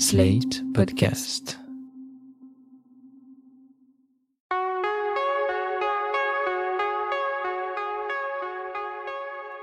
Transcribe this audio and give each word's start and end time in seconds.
Slate 0.00 0.62
Podcast. 0.74 1.58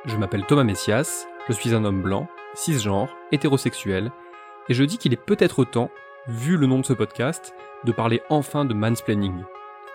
Je 0.04 0.18
m'appelle 0.18 0.46
Thomas 0.46 0.66
Messias, 0.66 1.26
je 1.48 1.54
suis 1.54 1.74
un 1.74 1.86
homme 1.86 2.02
blanc, 2.02 2.28
cisgenre, 2.54 3.16
hétérosexuel, 3.32 4.12
et 4.68 4.74
je 4.74 4.84
dis 4.84 4.98
qu'il 4.98 5.14
est 5.14 5.26
peut-être 5.26 5.64
temps, 5.64 5.90
vu 6.28 6.58
le 6.58 6.68
nom 6.68 6.80
de 6.80 6.86
ce 6.86 6.92
podcast, 6.92 7.54
de 7.86 7.94
parler 7.94 8.22
enfin 8.30 8.66
de 8.66 8.74
mansplaining, 8.74 9.42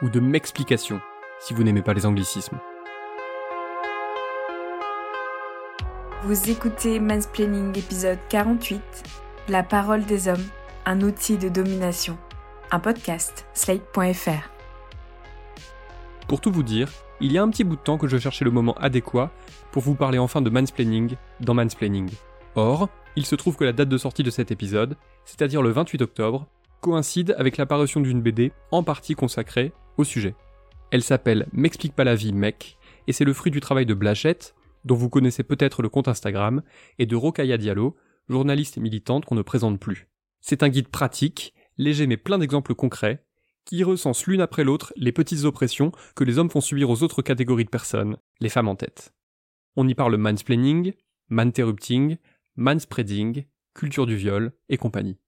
ou 0.01 0.09
de 0.09 0.21
m'explication, 0.21 1.03
si 1.39 1.53
vous 1.53 1.65
n'aimez 1.65 1.83
pas 1.83 1.93
les 1.93 2.07
anglicismes. 2.07 2.59
Vous 6.23 6.51
écoutez 6.51 6.99
Mansplaining 6.99 7.77
épisode 7.77 8.19
48, 8.31 8.81
La 9.51 9.64
parole 9.64 10.05
des 10.05 10.29
hommes, 10.29 10.46
un 10.87 11.01
outil 11.01 11.37
de 11.37 11.48
domination, 11.48 12.16
un 12.70 12.79
podcast, 12.79 13.48
slate.fr. 13.52 14.48
Pour 16.29 16.41
tout 16.41 16.52
vous 16.52 16.62
dire, 16.62 16.88
il 17.20 17.33
y 17.33 17.38
a 17.38 17.42
un 17.42 17.51
petit 17.51 17.65
bout 17.65 17.75
de 17.75 17.80
temps 17.80 17.98
que 17.98 18.06
je 18.06 18.16
cherchais 18.16 18.45
le 18.45 18.52
moment 18.52 18.75
adéquat 18.75 19.33
pour 19.73 19.83
vous 19.83 19.97
parler 19.97 20.19
enfin 20.19 20.41
de 20.41 20.51
mansplaining 20.51 21.16
dans 21.41 21.55
Mansplaining. 21.55 22.09
Or, 22.55 22.89
il 23.16 23.27
se 23.27 23.34
trouve 23.34 23.56
que 23.56 23.65
la 23.65 23.73
date 23.73 23.89
de 23.89 23.98
sortie 23.98 24.23
de 24.23 24.30
cet 24.30 24.52
épisode, 24.52 24.97
c'est-à-dire 25.25 25.62
le 25.62 25.70
28 25.70 26.01
octobre, 26.03 26.47
coïncide 26.80 27.34
avec 27.37 27.56
l'apparition 27.56 27.98
d'une 27.98 28.23
BD 28.23 28.53
en 28.70 28.84
partie 28.84 29.17
consacrée 29.17 29.73
au 29.97 30.05
sujet. 30.05 30.37
Elle 30.92 31.03
s'appelle 31.03 31.48
M'explique 31.53 31.97
pas 31.97 32.05
la 32.05 32.14
vie, 32.14 32.33
mec, 32.33 32.78
et 33.09 33.12
c'est 33.12 33.25
le 33.25 33.33
fruit 33.33 33.51
du 33.51 33.59
travail 33.59 33.84
de 33.84 33.95
Blachette, 33.95 34.55
dont 34.84 34.95
vous 34.95 35.11
connaissez 35.11 35.42
peut-être 35.42 35.83
le 35.83 35.89
compte 35.89 36.06
Instagram, 36.06 36.62
et 37.01 37.06
de 37.06 37.17
Rokaya 37.17 37.56
Diallo, 37.56 37.97
journaliste 38.30 38.79
et 38.79 38.80
militante 38.80 39.25
qu'on 39.25 39.34
ne 39.34 39.43
présente 39.43 39.79
plus. 39.79 40.09
C'est 40.41 40.62
un 40.62 40.69
guide 40.69 40.89
pratique, 40.89 41.55
léger 41.77 42.07
mais 42.07 42.16
plein 42.16 42.39
d'exemples 42.39 42.75
concrets, 42.75 43.25
qui 43.65 43.84
recense 43.84 44.27
l'une 44.27 44.41
après 44.41 44.64
l'autre 44.64 44.92
les 44.97 45.12
petites 45.12 45.45
oppressions 45.45 45.92
que 46.14 46.25
les 46.25 46.39
hommes 46.39 46.51
font 46.51 46.61
subir 46.61 46.91
aux 46.91 47.03
autres 47.03 47.23
catégories 47.23 47.64
de 47.64 47.70
personnes, 47.70 48.17
les 48.41 48.48
femmes 48.48 48.69
en 48.69 48.77
tête. 48.77 49.14
On 49.77 49.86
y 49.86 49.95
parle 49.95 50.17
mansplaining, 50.17 50.92
manterrupting, 51.28 52.17
manspreading, 52.56 53.45
culture 53.75 54.06
du 54.06 54.17
viol 54.17 54.53
et 54.69 54.77
compagnie. 54.77 55.19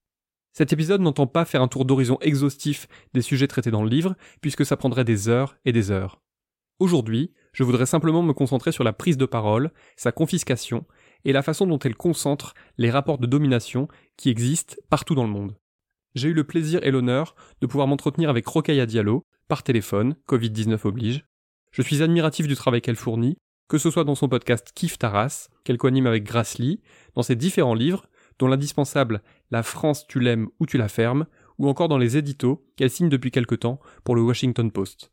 Cet 0.52 0.72
épisode 0.72 1.00
n'entend 1.00 1.26
pas 1.26 1.44
faire 1.44 1.62
un 1.62 1.68
tour 1.68 1.84
d'horizon 1.84 2.18
exhaustif 2.20 2.86
des 3.14 3.22
sujets 3.22 3.46
traités 3.46 3.70
dans 3.70 3.82
le 3.82 3.88
livre, 3.88 4.16
puisque 4.40 4.66
ça 4.66 4.76
prendrait 4.76 5.04
des 5.04 5.28
heures 5.28 5.56
et 5.64 5.72
des 5.72 5.90
heures. 5.90 6.20
Aujourd'hui, 6.78 7.32
je 7.52 7.64
voudrais 7.64 7.86
simplement 7.86 8.22
me 8.22 8.32
concentrer 8.32 8.72
sur 8.72 8.84
la 8.84 8.92
prise 8.92 9.16
de 9.16 9.24
parole, 9.24 9.70
sa 9.96 10.10
confiscation, 10.10 10.84
et 11.24 11.32
la 11.32 11.42
façon 11.42 11.66
dont 11.66 11.78
elle 11.78 11.96
concentre 11.96 12.54
les 12.78 12.90
rapports 12.90 13.18
de 13.18 13.26
domination 13.26 13.88
qui 14.16 14.30
existent 14.30 14.76
partout 14.90 15.14
dans 15.14 15.24
le 15.24 15.30
monde. 15.30 15.56
J'ai 16.14 16.28
eu 16.28 16.34
le 16.34 16.44
plaisir 16.44 16.80
et 16.82 16.90
l'honneur 16.90 17.34
de 17.60 17.66
pouvoir 17.66 17.86
m'entretenir 17.86 18.28
avec 18.28 18.46
Rokaya 18.46 18.86
Diallo, 18.86 19.24
par 19.48 19.62
téléphone, 19.62 20.16
Covid-19 20.28 20.86
oblige. 20.86 21.24
Je 21.70 21.82
suis 21.82 22.02
admiratif 22.02 22.46
du 22.46 22.54
travail 22.54 22.82
qu'elle 22.82 22.96
fournit, 22.96 23.36
que 23.68 23.78
ce 23.78 23.90
soit 23.90 24.04
dans 24.04 24.14
son 24.14 24.28
podcast 24.28 24.72
Kif 24.74 24.98
Taras, 24.98 25.48
qu'elle 25.64 25.78
coanime 25.78 26.06
avec 26.06 26.24
Grace 26.24 26.58
Lee, 26.58 26.80
dans 27.14 27.22
ses 27.22 27.36
différents 27.36 27.74
livres, 27.74 28.06
dont 28.38 28.48
l'indispensable 28.48 29.22
La 29.50 29.62
France 29.62 30.06
tu 30.06 30.20
l'aimes 30.20 30.48
ou 30.60 30.66
tu 30.66 30.76
la 30.76 30.88
fermes, 30.88 31.26
ou 31.58 31.68
encore 31.68 31.88
dans 31.88 31.98
les 31.98 32.16
éditos 32.16 32.66
qu'elle 32.76 32.90
signe 32.90 33.08
depuis 33.08 33.30
quelque 33.30 33.54
temps 33.54 33.80
pour 34.04 34.14
le 34.14 34.22
Washington 34.22 34.70
Post. 34.70 35.12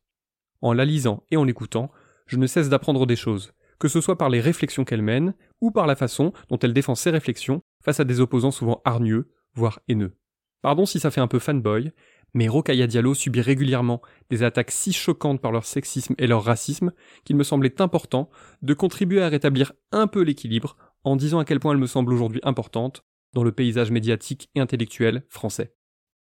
En 0.62 0.74
la 0.74 0.84
lisant 0.84 1.24
et 1.32 1.38
en 1.38 1.46
l'écoutant, 1.46 1.92
je 2.26 2.38
ne 2.38 2.48
cesse 2.48 2.70
d'apprendre 2.70 3.06
des 3.06 3.16
choses, 3.16 3.54
que 3.80 3.88
ce 3.88 4.02
soit 4.02 4.18
par 4.18 4.30
les 4.30 4.42
réflexions 4.42 4.86
qu'elle 4.86 5.02
mène, 5.02 5.34
ou 5.62 5.72
par 5.72 5.88
la 5.88 5.96
façon 5.96 6.34
dont 6.50 6.60
elle 6.60 6.74
défend 6.74 6.96
ses 6.96 7.10
réflexions 7.10 7.62
face 7.84 8.00
à 8.00 8.04
des 8.04 8.20
opposants 8.20 8.52
souvent 8.52 8.82
hargneux, 8.86 9.32
voire 9.56 9.80
haineux. 9.88 10.16
Pardon 10.62 10.86
si 10.86 11.00
ça 11.00 11.12
fait 11.12 11.22
un 11.22 11.28
peu 11.28 11.40
fanboy, 11.40 11.92
mais 12.34 12.48
Rokaya 12.48 12.88
Diallo 12.88 13.14
subit 13.14 13.42
régulièrement 13.42 14.02
des 14.30 14.44
attaques 14.44 14.72
si 14.72 14.94
choquantes 14.94 15.42
par 15.42 15.52
leur 15.52 15.66
sexisme 15.66 16.16
et 16.18 16.28
leur 16.28 16.44
racisme 16.44 16.92
qu'il 17.24 17.36
me 17.36 17.44
semblait 17.44 17.82
important 17.82 18.30
de 18.62 18.74
contribuer 18.74 19.22
à 19.22 19.30
rétablir 19.30 19.74
un 19.92 20.08
peu 20.08 20.22
l'équilibre 20.22 20.78
en 21.04 21.16
disant 21.16 21.40
à 21.40 21.46
quel 21.46 21.60
point 21.60 21.72
elle 21.72 21.80
me 21.80 21.88
semble 21.88 22.14
aujourd'hui 22.14 22.42
importante 22.44 23.04
dans 23.34 23.44
le 23.44 23.52
paysage 23.52 23.92
médiatique 23.92 24.50
et 24.56 24.60
intellectuel 24.60 25.24
français. 25.30 25.74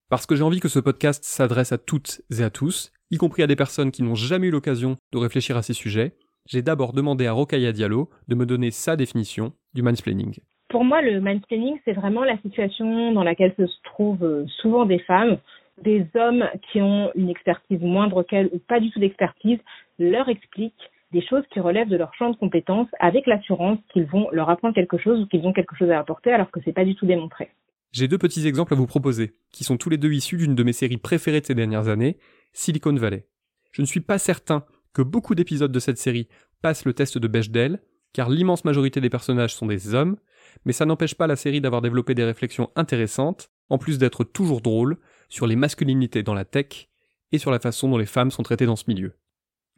Parce 0.09 0.25
que 0.25 0.37
j'ai 0.37 0.43
envie 0.43 0.61
que 0.61 0.69
ce 0.69 0.79
podcast 0.79 1.25
s'adresse 1.25 1.73
à 1.73 1.79
toutes 1.79 2.23
et 2.31 2.43
à 2.43 2.51
tous, 2.51 2.93
y 3.11 3.17
compris 3.17 3.43
à 3.43 3.47
des 3.47 3.57
personnes 3.57 3.91
qui 3.91 4.03
n'ont 4.03 4.15
jamais 4.15 4.47
eu 4.47 4.51
l'occasion 4.51 4.97
de 5.13 5.19
réfléchir 5.19 5.57
à 5.57 5.63
ces 5.63 5.75
sujets, 5.75 6.17
j'ai 6.49 6.63
d'abord 6.63 6.93
demandé 6.95 7.27
à 7.27 7.33
Rokaya 7.33 7.73
Diallo 7.73 8.09
de 8.27 8.35
me 8.35 8.47
donner 8.47 8.71
sa 8.71 8.97
définition 8.97 9.53
du 9.75 9.83
mansplaining. 9.83 10.39
Pour 10.69 10.83
moi, 10.83 11.03
le 11.03 11.21
mansplaining, 11.21 11.79
c'est 11.85 11.93
vraiment 11.93 12.25
la 12.25 12.39
situation 12.39 13.13
dans 13.13 13.23
laquelle 13.23 13.55
se 13.57 13.65
trouvent 13.85 14.25
euh, 14.25 14.47
souvent 14.61 14.87
des 14.87 14.99
femmes, 15.01 15.37
des 15.83 16.07
hommes 16.15 16.45
qui 16.71 16.81
ont 16.81 17.11
une 17.15 17.29
expertise 17.29 17.81
moindre 17.81 18.23
qu'elles 18.23 18.49
ou 18.53 18.59
pas 18.59 18.81
du 18.81 18.91
tout 18.91 18.99
d'expertise, 18.99 19.59
leur 19.99 20.29
expliquent 20.29 20.91
des 21.13 21.23
choses 21.23 21.45
qui 21.53 21.61
relèvent 21.61 21.89
de 21.89 21.97
leur 21.97 22.13
champ 22.15 22.31
de 22.31 22.37
compétences 22.37 22.89
avec 22.99 23.27
l'assurance 23.27 23.79
qu'ils 23.93 24.05
vont 24.05 24.29
leur 24.33 24.51
apprendre 24.51 24.75
quelque 24.75 24.99
chose 24.99 25.21
ou 25.21 25.27
qu'ils 25.27 25.47
ont 25.47 25.53
quelque 25.53 25.77
chose 25.77 25.91
à 25.91 25.99
apporter 25.99 26.33
alors 26.33 26.51
que 26.51 26.61
c'est 26.65 26.73
pas 26.73 26.85
du 26.85 26.95
tout 26.95 27.07
démontré. 27.07 27.51
J'ai 27.93 28.09
deux 28.09 28.19
petits 28.19 28.47
exemples 28.47 28.75
à 28.75 28.77
vous 28.77 28.87
proposer, 28.87 29.33
qui 29.51 29.65
sont 29.65 29.79
tous 29.79 29.89
les 29.89 29.97
deux 29.97 30.13
issus 30.13 30.37
d'une 30.37 30.55
de 30.55 30.63
mes 30.63 30.75
séries 30.75 30.99
préférées 30.99 31.41
de 31.41 31.47
ces 31.47 31.55
dernières 31.55 31.89
années, 31.89 32.19
Silicon 32.53 32.95
Valley. 32.95 33.27
Je 33.73 33.81
ne 33.81 33.87
suis 33.87 34.01
pas 34.01 34.19
certain 34.19 34.65
que 34.93 35.03
beaucoup 35.03 35.35
d'épisodes 35.35 35.73
de 35.73 35.81
cette 35.81 35.99
série 35.99 36.29
passent 36.63 36.85
le 36.85 36.95
test 36.95 37.19
de 37.19 37.29
Bechdel, 37.29 37.81
car 38.13 38.31
l'immense 38.31 38.65
majorité 38.65 39.01
des 39.01 39.11
personnages 39.11 39.55
sont 39.55 39.67
des 39.67 39.95
hommes, 39.95 40.17
mais 40.65 40.73
ça 40.73 40.87
n'empêche 40.87 41.15
pas 41.15 41.27
la 41.27 41.37
série 41.37 41.61
d'avoir 41.61 41.83
développé 41.83 42.15
des 42.15 42.25
réflexions 42.25 42.71
intéressantes, 42.75 43.51
en 43.69 43.79
plus 43.79 43.99
d'être 43.99 44.25
toujours 44.25 44.61
drôle, 44.61 44.99
sur 45.29 45.47
les 45.47 45.57
masculinités 45.57 46.23
dans 46.23 46.35
la 46.35 46.45
tech 46.45 46.89
et 47.33 47.39
sur 47.39 47.51
la 47.51 47.59
façon 47.59 47.89
dont 47.89 47.99
les 47.99 48.07
femmes 48.07 48.31
sont 48.31 48.43
traitées 48.43 48.67
dans 48.67 48.77
ce 48.77 48.85
milieu. 48.89 49.15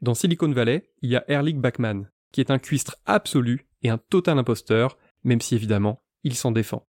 Dans 0.01 0.15
Silicon 0.15 0.51
Valley, 0.51 0.91
il 1.03 1.11
y 1.11 1.17
a 1.17 1.25
Erlich 1.29 1.59
Bachman, 1.59 2.09
qui 2.33 2.41
est 2.41 2.51
un 2.51 2.59
cuistre 2.59 2.97
absolu 3.05 3.67
et 3.83 3.91
un 3.91 3.99
total 3.99 4.39
imposteur, 4.39 4.97
même 5.25 5.41
si 5.41 5.55
évidemment, 5.55 6.03
il 6.23 6.35
s'en 6.35 6.53
défend. 6.53 6.87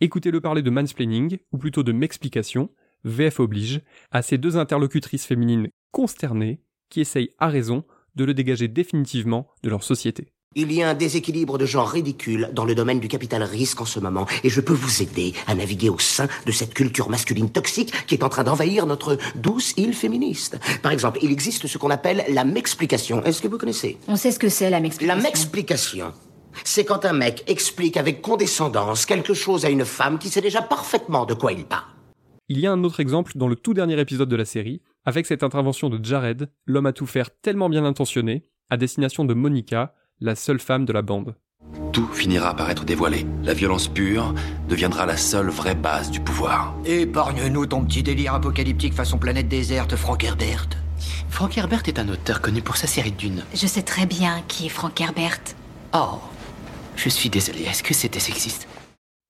Écoutez-le 0.00 0.40
parler 0.40 0.62
de 0.62 0.70
mansplaining, 0.70 1.38
ou 1.52 1.58
plutôt 1.58 1.82
de 1.82 1.92
m'explication, 1.92 2.70
VF 3.04 3.40
oblige, 3.40 3.82
à 4.10 4.22
ces 4.22 4.38
deux 4.38 4.56
interlocutrices 4.56 5.26
féminines 5.26 5.68
consternées 5.90 6.62
qui 6.94 7.00
essayent 7.00 7.30
à 7.40 7.48
raison 7.48 7.82
de 8.14 8.24
le 8.24 8.34
dégager 8.34 8.68
définitivement 8.68 9.48
de 9.64 9.68
leur 9.68 9.82
société. 9.82 10.28
Il 10.54 10.70
y 10.70 10.80
a 10.80 10.88
un 10.90 10.94
déséquilibre 10.94 11.58
de 11.58 11.66
genre 11.66 11.88
ridicule 11.88 12.50
dans 12.52 12.64
le 12.64 12.76
domaine 12.76 13.00
du 13.00 13.08
capital 13.08 13.42
risque 13.42 13.80
en 13.80 13.84
ce 13.84 13.98
moment, 13.98 14.26
et 14.44 14.48
je 14.48 14.60
peux 14.60 14.72
vous 14.72 15.02
aider 15.02 15.34
à 15.48 15.56
naviguer 15.56 15.88
au 15.88 15.98
sein 15.98 16.28
de 16.46 16.52
cette 16.52 16.72
culture 16.72 17.10
masculine 17.10 17.50
toxique 17.50 17.92
qui 18.06 18.14
est 18.14 18.22
en 18.22 18.28
train 18.28 18.44
d'envahir 18.44 18.86
notre 18.86 19.18
douce 19.34 19.74
île 19.76 19.92
féministe. 19.92 20.56
Par 20.82 20.92
exemple, 20.92 21.18
il 21.22 21.32
existe 21.32 21.66
ce 21.66 21.78
qu'on 21.78 21.90
appelle 21.90 22.24
la 22.28 22.44
m'explication. 22.44 23.24
Est-ce 23.24 23.42
que 23.42 23.48
vous 23.48 23.58
connaissez? 23.58 23.98
On 24.06 24.14
sait 24.14 24.30
ce 24.30 24.38
que 24.38 24.48
c'est 24.48 24.70
la 24.70 24.76
La 24.76 24.80
m'explication. 24.80 25.20
m'explication, 25.20 26.12
c'est 26.62 26.84
quand 26.84 27.04
un 27.04 27.12
mec 27.12 27.42
explique 27.48 27.96
avec 27.96 28.22
condescendance 28.22 29.04
quelque 29.04 29.34
chose 29.34 29.64
à 29.64 29.70
une 29.70 29.84
femme 29.84 30.20
qui 30.20 30.28
sait 30.28 30.40
déjà 30.40 30.62
parfaitement 30.62 31.26
de 31.26 31.34
quoi 31.34 31.50
il 31.50 31.64
parle. 31.64 31.86
Il 32.48 32.60
y 32.60 32.68
a 32.68 32.70
un 32.70 32.84
autre 32.84 33.00
exemple 33.00 33.32
dans 33.34 33.48
le 33.48 33.56
tout 33.56 33.74
dernier 33.74 33.98
épisode 33.98 34.28
de 34.28 34.36
la 34.36 34.44
série, 34.44 34.80
avec 35.04 35.26
cette 35.26 35.42
intervention 35.42 35.90
de 35.90 36.02
Jared, 36.02 36.50
l'homme 36.66 36.86
à 36.86 36.92
tout 36.92 37.06
faire 37.06 37.30
tellement 37.40 37.68
bien 37.68 37.84
intentionné, 37.84 38.44
à 38.70 38.76
destination 38.76 39.24
de 39.24 39.34
Monica, 39.34 39.94
la 40.20 40.34
seule 40.34 40.60
femme 40.60 40.84
de 40.84 40.92
la 40.92 41.02
bande. 41.02 41.36
Tout 41.92 42.08
finira 42.08 42.56
par 42.56 42.70
être 42.70 42.84
dévoilé. 42.84 43.26
La 43.42 43.54
violence 43.54 43.88
pure 43.88 44.34
deviendra 44.68 45.06
la 45.06 45.16
seule 45.16 45.48
vraie 45.48 45.74
base 45.74 46.10
du 46.10 46.20
pouvoir. 46.20 46.74
Épargne-nous 46.84 47.66
ton 47.66 47.84
petit 47.84 48.02
délire 48.02 48.34
apocalyptique 48.34 48.94
façon 48.94 49.18
planète 49.18 49.48
déserte, 49.48 49.96
Frank 49.96 50.22
Herbert. 50.24 50.68
Frank 51.28 51.56
Herbert 51.56 51.82
est 51.86 51.98
un 51.98 52.08
auteur 52.08 52.40
connu 52.40 52.62
pour 52.62 52.76
sa 52.76 52.86
série 52.86 53.12
Dune. 53.12 53.44
Je 53.54 53.66
sais 53.66 53.82
très 53.82 54.06
bien 54.06 54.42
qui 54.48 54.66
est 54.66 54.70
Frank 54.70 54.98
Herbert. 55.00 55.40
Oh, 55.92 56.20
je 56.96 57.08
suis 57.08 57.28
désolé, 57.28 57.62
est-ce 57.62 57.82
que 57.82 57.94
c'était 57.94 58.20
sexiste? 58.20 58.68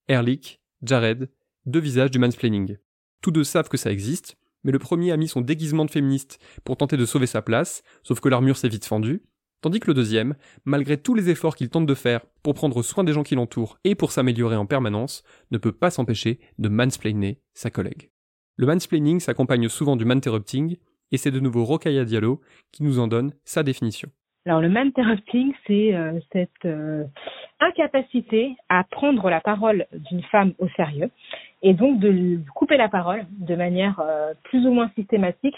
Erlich, 0.09 0.61
Jared, 0.83 1.31
deux 1.67 1.81
visages 1.81 2.11
du 2.11 2.19
mansplaining. 2.19 2.77
Tous 3.23 3.31
deux 3.31 3.45
savent 3.45 3.69
que 3.69 3.77
ça 3.77 3.91
existe, 3.91 4.37
mais 4.65 4.73
le 4.73 4.79
premier 4.79 5.13
a 5.13 5.17
mis 5.17 5.29
son 5.29 5.41
déguisement 5.41 5.85
de 5.85 5.91
féministe 5.91 6.39
pour 6.65 6.77
tenter 6.77 6.97
de 6.97 7.05
sauver 7.05 7.27
sa 7.27 7.43
place, 7.43 7.83
sauf 8.03 8.21
que 8.21 8.29
l'armure 8.29 8.57
s'est 8.57 8.69
vite 8.69 8.87
fendue, 8.87 9.23
tandis 9.61 9.81
que 9.81 9.89
le 9.89 9.95
deuxième, 9.95 10.35
malgré 10.65 10.97
tous 10.97 11.15
les 11.15 11.31
efforts 11.31 11.57
qu'il 11.57 11.71
tente 11.71 11.87
de 11.87 11.95
faire 11.95 12.21
pour 12.43 12.55
prendre 12.55 12.83
soin 12.83 13.05
des 13.05 13.13
gens 13.13 13.23
qui 13.23 13.35
l'entourent 13.35 13.79
et 13.85 13.95
pour 13.95 14.13
s'améliorer 14.13 14.57
en 14.57 14.67
permanence, 14.67 15.23
ne 15.51 15.59
peut 15.59 15.73
pas 15.73 15.91
s'empêcher 15.91 16.41
de 16.59 16.69
mansplainer 16.69 17.39
sa 17.53 17.71
collègue. 17.71 18.11
Le 18.57 18.67
mansplaining 18.67 19.21
s'accompagne 19.21 19.69
souvent 19.69 19.97
du 19.97 20.05
manterrupting, 20.05 20.77
et 21.13 21.17
c'est 21.17 21.31
de 21.31 21.41
nouveau 21.41 21.65
Rokaya 21.65 22.05
Diallo 22.05 22.41
qui 22.73 22.83
nous 22.83 22.99
en 22.99 23.07
donne 23.07 23.33
sa 23.45 23.63
définition. 23.63 24.11
Alors 24.47 24.61
le 24.61 24.77
interrupting, 24.77 25.55
c'est 25.67 25.95
euh, 25.95 26.21
cette 26.33 26.51
euh, 26.67 27.05
incapacité 27.61 28.55
à 28.69 28.85
prendre 28.85 29.31
la 29.31 29.41
parole 29.41 29.87
d'une 29.93 30.23
femme 30.25 30.53
au 30.59 30.69
sérieux 30.77 31.11
et 31.65 31.73
donc 31.73 31.99
de 31.99 32.39
couper 32.55 32.77
la 32.77 32.89
parole 32.89 33.27
de 33.31 33.57
manière 33.57 33.99
euh, 34.01 34.35
plus 34.45 34.65
ou 34.67 34.71
moins 34.71 34.91
systématique 34.95 35.57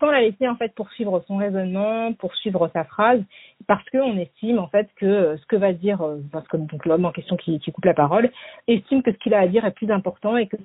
sans 0.00 0.12
la 0.12 0.20
laisser 0.20 0.48
en 0.48 0.54
fait 0.54 0.72
poursuivre 0.76 1.24
son 1.26 1.36
raisonnement, 1.36 2.12
poursuivre 2.12 2.70
sa 2.72 2.84
phrase, 2.84 3.20
parce 3.66 3.84
qu'on 3.90 4.16
estime 4.16 4.60
en 4.60 4.68
fait 4.68 4.88
que 4.94 5.36
ce 5.36 5.46
que 5.46 5.56
va 5.56 5.72
dire, 5.72 6.00
euh, 6.02 6.18
parce 6.30 6.46
que 6.46 6.56
donc 6.56 6.86
l'homme 6.86 7.04
en 7.04 7.10
question 7.10 7.36
qui, 7.36 7.58
coupe 7.58 7.84
la 7.84 7.94
parole, 7.94 8.30
estime 8.68 9.02
que 9.02 9.10
ce 9.10 9.18
qu'il 9.18 9.34
a 9.34 9.40
à 9.40 9.48
dire 9.48 9.64
est 9.64 9.72
plus 9.72 9.90
important 9.90 10.36
et 10.36 10.46
que, 10.46 10.56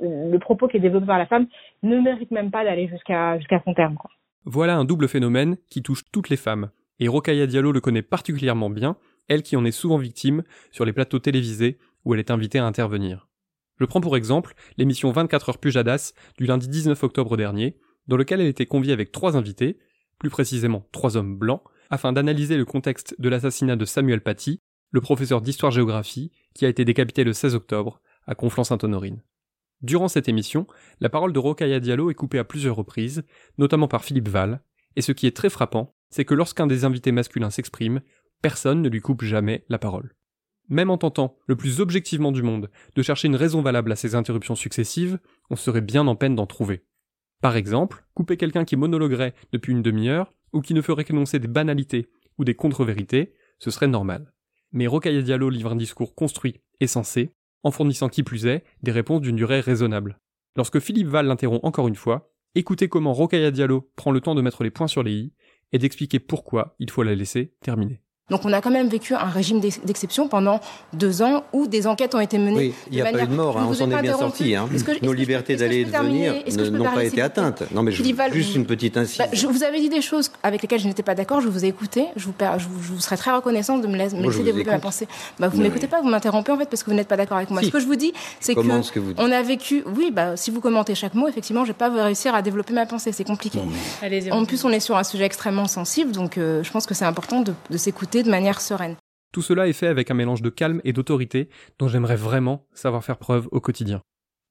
le 0.00 0.38
propos 0.38 0.66
qui 0.66 0.78
est 0.78 0.80
développé 0.80 1.06
par 1.06 1.18
la 1.18 1.26
femme 1.26 1.46
ne 1.84 2.00
mérite 2.00 2.32
même 2.32 2.50
pas 2.50 2.64
d'aller 2.64 2.88
jusqu'à 2.88 3.38
jusqu'à 3.38 3.62
son 3.64 3.72
terme. 3.72 3.96
Voilà 4.44 4.76
un 4.76 4.84
double 4.84 5.06
phénomène 5.06 5.56
qui 5.70 5.84
touche 5.84 6.02
toutes 6.12 6.28
les 6.28 6.36
femmes, 6.36 6.70
et 6.98 7.06
Rokaya 7.06 7.46
Diallo 7.46 7.70
le 7.70 7.80
connaît 7.80 8.02
particulièrement 8.02 8.70
bien, 8.70 8.96
elle 9.28 9.42
qui 9.42 9.54
en 9.54 9.64
est 9.64 9.70
souvent 9.70 9.96
victime 9.96 10.42
sur 10.72 10.84
les 10.84 10.92
plateaux 10.92 11.20
télévisés 11.20 11.78
où 12.04 12.14
elle 12.14 12.20
est 12.20 12.32
invitée 12.32 12.58
à 12.58 12.64
intervenir. 12.64 13.25
Je 13.78 13.84
prends 13.84 14.00
pour 14.00 14.16
exemple 14.16 14.54
l'émission 14.78 15.10
24 15.10 15.50
heures 15.50 15.58
Pujadas 15.58 16.12
du 16.38 16.46
lundi 16.46 16.68
19 16.68 17.02
octobre 17.02 17.36
dernier, 17.36 17.76
dans 18.06 18.16
lequel 18.16 18.40
elle 18.40 18.46
était 18.46 18.66
conviée 18.66 18.92
avec 18.92 19.12
trois 19.12 19.36
invités, 19.36 19.78
plus 20.18 20.30
précisément 20.30 20.86
trois 20.92 21.16
hommes 21.16 21.36
blancs, 21.36 21.62
afin 21.90 22.12
d'analyser 22.12 22.56
le 22.56 22.64
contexte 22.64 23.14
de 23.18 23.28
l'assassinat 23.28 23.76
de 23.76 23.84
Samuel 23.84 24.22
Paty, 24.22 24.60
le 24.90 25.00
professeur 25.00 25.42
d'histoire-géographie 25.42 26.32
qui 26.54 26.64
a 26.64 26.68
été 26.68 26.84
décapité 26.84 27.22
le 27.22 27.32
16 27.32 27.54
octobre 27.54 28.00
à 28.26 28.34
Conflans-Sainte-Honorine. 28.34 29.22
Durant 29.82 30.08
cette 30.08 30.28
émission, 30.28 30.66
la 31.00 31.10
parole 31.10 31.34
de 31.34 31.38
Rokaya 31.38 31.80
Diallo 31.80 32.10
est 32.10 32.14
coupée 32.14 32.38
à 32.38 32.44
plusieurs 32.44 32.76
reprises, 32.76 33.24
notamment 33.58 33.88
par 33.88 34.04
Philippe 34.04 34.28
Val, 34.28 34.62
et 34.96 35.02
ce 35.02 35.12
qui 35.12 35.26
est 35.26 35.36
très 35.36 35.50
frappant, 35.50 35.94
c'est 36.08 36.24
que 36.24 36.34
lorsqu'un 36.34 36.66
des 36.66 36.84
invités 36.84 37.12
masculins 37.12 37.50
s'exprime, 37.50 38.00
personne 38.40 38.80
ne 38.80 38.88
lui 38.88 39.00
coupe 39.00 39.22
jamais 39.22 39.64
la 39.68 39.78
parole. 39.78 40.14
Même 40.68 40.90
en 40.90 40.98
tentant, 40.98 41.36
le 41.46 41.56
plus 41.56 41.80
objectivement 41.80 42.32
du 42.32 42.42
monde, 42.42 42.70
de 42.94 43.02
chercher 43.02 43.28
une 43.28 43.36
raison 43.36 43.62
valable 43.62 43.92
à 43.92 43.96
ces 43.96 44.14
interruptions 44.14 44.56
successives, 44.56 45.18
on 45.50 45.56
serait 45.56 45.80
bien 45.80 46.06
en 46.06 46.16
peine 46.16 46.34
d'en 46.34 46.46
trouver. 46.46 46.84
Par 47.40 47.56
exemple, 47.56 48.04
couper 48.14 48.36
quelqu'un 48.36 48.64
qui 48.64 48.76
monologuerait 48.76 49.34
depuis 49.52 49.72
une 49.72 49.82
demi-heure, 49.82 50.32
ou 50.52 50.60
qui 50.60 50.74
ne 50.74 50.82
ferait 50.82 51.04
qu'énoncer 51.04 51.38
des 51.38 51.48
banalités 51.48 52.08
ou 52.38 52.44
des 52.44 52.54
contre-vérités, 52.54 53.34
ce 53.58 53.70
serait 53.70 53.88
normal. 53.88 54.32
Mais 54.72 54.86
Rocaille 54.86 55.22
Diallo 55.22 55.50
livre 55.50 55.72
un 55.72 55.76
discours 55.76 56.14
construit 56.14 56.60
et 56.80 56.86
sensé, 56.86 57.32
en 57.62 57.70
fournissant 57.70 58.08
qui 58.08 58.22
plus 58.22 58.46
est 58.46 58.64
des 58.82 58.92
réponses 58.92 59.20
d'une 59.20 59.36
durée 59.36 59.60
raisonnable. 59.60 60.18
Lorsque 60.56 60.80
Philippe 60.80 61.08
Val 61.08 61.26
l'interrompt 61.26 61.64
encore 61.64 61.88
une 61.88 61.96
fois, 61.96 62.32
écoutez 62.54 62.88
comment 62.88 63.12
Rocaille 63.12 63.52
Diallo 63.52 63.90
prend 63.96 64.10
le 64.10 64.20
temps 64.20 64.34
de 64.34 64.42
mettre 64.42 64.64
les 64.64 64.70
points 64.70 64.88
sur 64.88 65.02
les 65.02 65.12
i 65.12 65.32
et 65.72 65.78
d'expliquer 65.78 66.18
pourquoi 66.20 66.74
il 66.78 66.90
faut 66.90 67.02
la 67.02 67.14
laisser 67.14 67.54
terminer. 67.60 68.02
Donc 68.28 68.40
on 68.44 68.52
a 68.52 68.60
quand 68.60 68.72
même 68.72 68.88
vécu 68.88 69.14
un 69.14 69.28
régime 69.28 69.60
d'exception 69.60 70.26
pendant 70.26 70.60
deux 70.92 71.22
ans 71.22 71.44
où 71.52 71.68
des 71.68 71.86
enquêtes 71.86 72.12
ont 72.16 72.20
été 72.20 72.38
menées. 72.38 72.56
Oui, 72.56 72.74
il 72.90 72.96
n'y 72.96 73.00
a 73.00 73.04
pas 73.04 73.22
eu 73.22 73.26
de 73.28 73.32
mort, 73.32 73.56
hein, 73.56 73.68
on 73.70 73.72
s'en 73.72 73.88
est 73.88 74.02
bien 74.02 74.18
sorti. 74.18 74.56
Hein. 74.56 74.68
Nos 75.00 75.12
libertés 75.12 75.54
d'aller 75.54 75.82
et 75.82 75.84
de 75.84 75.92
venir 75.92 76.34
n'ont 76.72 76.84
pas 76.92 77.04
été 77.04 77.22
atteintes. 77.22 77.62
Non 77.72 77.84
mais 77.84 77.92
je, 77.92 78.02
juste 78.32 78.56
une 78.56 78.66
petite 78.66 78.96
incise. 78.96 79.18
Bah, 79.18 79.26
je 79.32 79.46
vous 79.46 79.62
avais 79.62 79.78
dit 79.78 79.90
des 79.90 80.00
choses 80.00 80.32
avec 80.42 80.60
lesquelles 80.60 80.80
je 80.80 80.88
n'étais 80.88 81.04
pas 81.04 81.14
d'accord, 81.14 81.40
je 81.40 81.48
vous 81.48 81.64
ai 81.64 81.68
écouté, 81.68 82.06
je 82.16 82.26
vous, 82.26 82.34
je 82.58 82.66
vous, 82.66 82.98
serais 82.98 83.16
très 83.16 83.30
reconnaissante 83.30 83.80
de 83.80 83.86
me, 83.86 83.94
laisser, 83.94 84.16
développer 84.42 84.70
ma 84.70 84.80
pensée. 84.80 85.06
Bah, 85.38 85.46
vous 85.46 85.58
ne 85.58 85.62
m'écoutez 85.62 85.86
pas, 85.86 86.00
vous 86.00 86.08
m'interrompez 86.08 86.50
en 86.50 86.58
fait 86.58 86.68
parce 86.68 86.82
que 86.82 86.90
vous 86.90 86.96
n'êtes 86.96 87.06
pas 87.06 87.16
d'accord 87.16 87.36
avec 87.36 87.50
moi. 87.50 87.62
Ce 87.62 87.68
que 87.68 87.78
je 87.78 87.86
vous 87.86 87.94
dis, 87.94 88.12
c'est 88.40 88.56
que, 88.56 88.60
on 89.18 89.30
a 89.30 89.42
vécu, 89.42 89.84
oui, 89.96 90.10
bah, 90.12 90.36
si 90.36 90.50
vous 90.50 90.60
commentez 90.60 90.96
chaque 90.96 91.14
mot, 91.14 91.28
effectivement, 91.28 91.64
je 91.64 91.70
ne 91.70 91.74
vais 91.74 91.78
pas 91.78 91.90
réussir 92.02 92.34
à 92.34 92.42
développer 92.42 92.74
ma 92.74 92.86
pensée, 92.86 93.12
c'est 93.12 93.22
compliqué. 93.22 93.60
En 94.32 94.44
plus, 94.44 94.64
on 94.64 94.70
est 94.70 94.80
sur 94.80 94.96
un 94.96 95.04
sujet 95.04 95.26
extrêmement 95.26 95.68
sensible, 95.68 96.10
donc 96.10 96.38
euh, 96.38 96.64
je 96.64 96.72
pense 96.72 96.86
que 96.86 96.94
c'est 96.94 97.04
important 97.04 97.44
de 97.70 97.76
s'écouter 97.76 98.15
de 98.22 98.30
manière 98.30 98.60
sereine. 98.60 98.96
Tout 99.32 99.42
cela 99.42 99.68
est 99.68 99.72
fait 99.72 99.86
avec 99.86 100.10
un 100.10 100.14
mélange 100.14 100.42
de 100.42 100.50
calme 100.50 100.80
et 100.84 100.92
d'autorité 100.92 101.48
dont 101.78 101.88
j'aimerais 101.88 102.16
vraiment 102.16 102.64
savoir 102.72 103.04
faire 103.04 103.18
preuve 103.18 103.48
au 103.52 103.60
quotidien. 103.60 104.00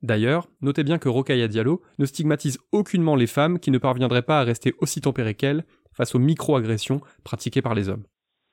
D'ailleurs, 0.03 0.47
notez 0.61 0.83
bien 0.83 0.99
que 0.99 1.09
Rokaya 1.09 1.47
Diallo 1.47 1.81
ne 1.97 2.05
stigmatise 2.05 2.59
aucunement 2.71 3.15
les 3.15 3.27
femmes 3.27 3.59
qui 3.59 3.71
ne 3.71 3.77
parviendraient 3.77 4.21
pas 4.21 4.39
à 4.39 4.43
rester 4.43 4.73
aussi 4.79 5.01
tempérées 5.01 5.33
qu'elle 5.33 5.63
face 5.93 6.13
aux 6.13 6.19
micro-agressions 6.19 7.01
pratiquées 7.23 7.61
par 7.61 7.73
les 7.73 7.89
hommes. 7.89 8.03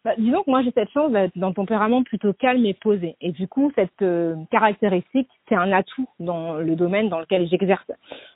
Bah, 0.04 0.14
disons 0.18 0.42
que 0.42 0.50
moi 0.50 0.62
j'ai 0.64 0.72
cette 0.72 0.90
chance 0.90 1.12
d'être 1.12 1.38
d'un 1.38 1.52
tempérament 1.52 2.02
plutôt 2.02 2.32
calme 2.32 2.66
et 2.66 2.74
posé. 2.74 3.14
Et 3.20 3.30
du 3.30 3.46
coup, 3.46 3.70
cette 3.76 4.02
euh, 4.02 4.34
caractéristique, 4.50 5.28
c'est 5.48 5.54
un 5.54 5.70
atout 5.70 6.08
dans 6.18 6.54
le 6.54 6.74
domaine 6.74 7.08
dans 7.08 7.20
lequel 7.20 7.48
j'exerce. 7.48 7.86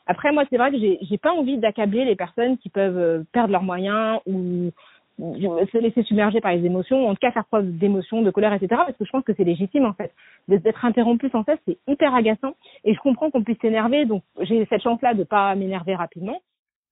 Après, 0.07 0.31
moi, 0.31 0.45
c'est 0.49 0.59
vrai 0.59 0.71
que 0.71 0.79
j'ai 0.79 1.19
pas 1.19 1.33
envie 1.33 1.59
d'accabler 1.59 2.05
les 2.05 2.15
personnes 2.15 2.57
qui 2.59 2.69
peuvent 2.69 2.99
euh, 2.99 3.25
perdre 3.33 3.51
leurs 3.51 3.65
moyens 3.65 4.21
ou 4.27 4.71
se 5.19 5.79
laisser 5.79 6.03
submerger 6.03 6.41
par 6.41 6.53
les 6.53 6.65
émotions, 6.65 7.09
en 7.09 7.15
tout 7.15 7.21
cas 7.21 7.33
faire 7.33 7.47
preuve 7.47 7.77
d'émotion, 7.79 8.23
de 8.23 8.31
colère, 8.31 8.53
etc. 8.53 8.69
Parce 8.87 8.97
que 8.99 9.05
je 9.05 9.11
pense 9.11 9.25
que 9.25 9.33
c'est 9.37 9.45
légitime 9.45 9.85
en 9.85 9.95
fait. 9.95 10.13
D'être 10.49 10.85
interrompu 10.85 11.31
sans 11.31 11.45
cesse, 11.45 11.59
c'est 11.67 11.79
hyper 11.89 12.15
agaçant. 12.15 12.55
Et 12.85 12.95
je 12.95 13.01
comprends 13.01 13.31
qu'on 13.31 13.43
puisse 13.43 13.59
s'énerver, 13.61 14.05
donc 14.05 14.23
j'ai 14.41 14.67
cette 14.67 14.83
chance-là 14.83 15.15
de 15.15 15.25
pas 15.25 15.55
m'énerver 15.55 15.95
rapidement. 15.95 16.43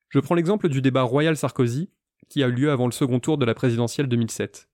Je 0.09 0.21
prends 0.21 0.35
l'exemple 0.35 0.69
du 0.69 0.81
débat 0.81 1.03
Royal-Sarkozy 1.03 1.91
qui 2.29 2.43
a 2.43 2.49
eu 2.49 2.53
lieu 2.53 2.71
avant 2.71 2.87
le 2.87 2.93
second 2.93 3.21
tour 3.21 3.37
de 3.39 3.45
la 3.45 3.55
présidentielle 3.55 4.09
2007. 4.09 4.69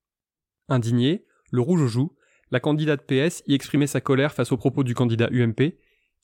Indignée, 0.68 1.24
le 1.50 1.60
rouge 1.60 1.82
aux 1.82 1.88
joues, 1.88 2.12
la 2.50 2.60
candidate 2.60 3.06
PS 3.06 3.42
y 3.46 3.54
exprimait 3.54 3.86
sa 3.86 4.00
colère 4.00 4.32
face 4.32 4.52
aux 4.52 4.56
propos 4.56 4.84
du 4.84 4.94
candidat 4.94 5.28
UMP, 5.32 5.74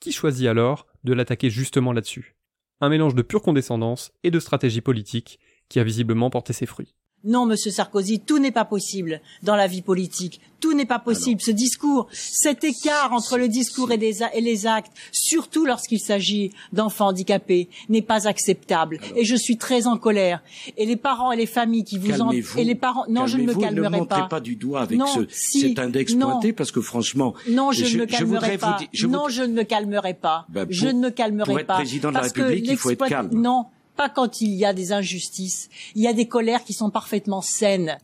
qui 0.01 0.13
choisit 0.13 0.47
alors 0.47 0.87
de 1.05 1.13
l'attaquer 1.13 1.51
justement 1.51 1.93
là-dessus? 1.93 2.37
Un 2.81 2.89
mélange 2.89 3.15
de 3.15 3.23
pure 3.23 3.43
condescendance 3.43 4.13
et 4.23 4.31
de 4.31 4.39
stratégie 4.39 4.81
politique 4.81 5.41
qui 5.69 5.81
a 5.81 5.85
visiblement 5.85 6.31
porté 6.31 6.53
ses 6.53 6.67
fruits. 6.67 6.95
Non, 7.27 7.45
Monsieur 7.45 7.73
Sarkozy, 7.73 8.21
tout 8.21 8.39
n'est 8.39 8.53
pas 8.53 8.65
possible 8.65 9.21
dans 9.43 9.57
la 9.57 9.67
vie 9.67 9.83
politique. 9.83 10.41
Tout 10.61 10.73
n'est 10.73 10.87
pas 10.87 11.01
possible. 11.01 11.41
Ce 11.41 11.51
discours, 11.51 12.07
cet 12.13 12.63
écart 12.63 13.13
entre 13.13 13.37
le 13.37 13.49
discours 13.49 13.91
et, 13.91 13.97
les 13.97 14.67
actes, 14.67 14.93
surtout 15.13 15.67
lorsqu'il 15.67 16.01
s'agit 16.01 16.53
d'enfants 16.73 17.09
handicapés, 17.09 17.69
n'est 17.89 18.01
pas 18.01 18.29
acceptable. 18.29 18.99
et 19.17 19.25
je 19.25 19.35
suis 19.35 19.59
très 19.59 19.87
en 19.87 19.99
colère. 19.99 20.41
Et 20.77 20.87
les 20.87 20.97
parents 20.97 21.33
et 21.33 21.37
les 21.37 21.47
familles 21.47 21.85
qui 21.85 21.99
vous 21.99 22.23
en... 22.23 22.31
et 22.31 22.65
les 22.65 22.75
parents, 22.75 23.05
non, 23.09 23.27
je 23.27 23.39
ne 23.39 23.43
me 23.43 23.55
calmerai 23.55 23.91
ne 23.91 23.99
montrez 23.99 24.29
pas. 24.29 24.41
du 24.41 24.57
doigt 24.57 24.83
avec 24.83 25.01
ce, 25.15 25.27
cet 25.29 25.79
index 25.79 26.15
pointé 26.15 26.53
parce 26.53 26.71
que 26.71 26.81
franchement, 26.81 27.35
non, 27.51 27.73
je, 27.73 27.85
ne 27.85 28.03
me 28.03 28.07
calmerai 28.07 28.57
pas. 28.57 28.79
non, 29.09 29.29
je 29.29 29.43
ne 29.43 29.53
me 29.53 29.65
calmerai 29.65 30.15
pas. 30.15 30.47
Ben, 30.49 30.67
je 30.71 30.87
ne 30.87 31.01
me 31.01 31.11
calmerai 31.11 31.53
pour 31.53 31.61
être 31.61 31.75
président 31.75 32.11
de 32.11 32.15
la 32.15 32.21
République, 32.21 32.67
il 32.69 32.77
faut 32.77 32.91
être 32.91 33.07
calme. 33.09 33.31
Non, 33.33 33.67
pas 33.97 34.09
quand 34.09 34.41
il 34.41 34.51
y 34.51 34.65
a 34.65 34.73
des 34.73 34.93
injustices. 34.93 35.69
Il 35.95 36.03
y 36.03 36.07
a 36.07 36.13
des 36.13 36.29
colères 36.29 36.65
qui 36.65 36.73
sont 36.73 36.91
parfaitement 36.91 37.41
saines. 37.41 37.99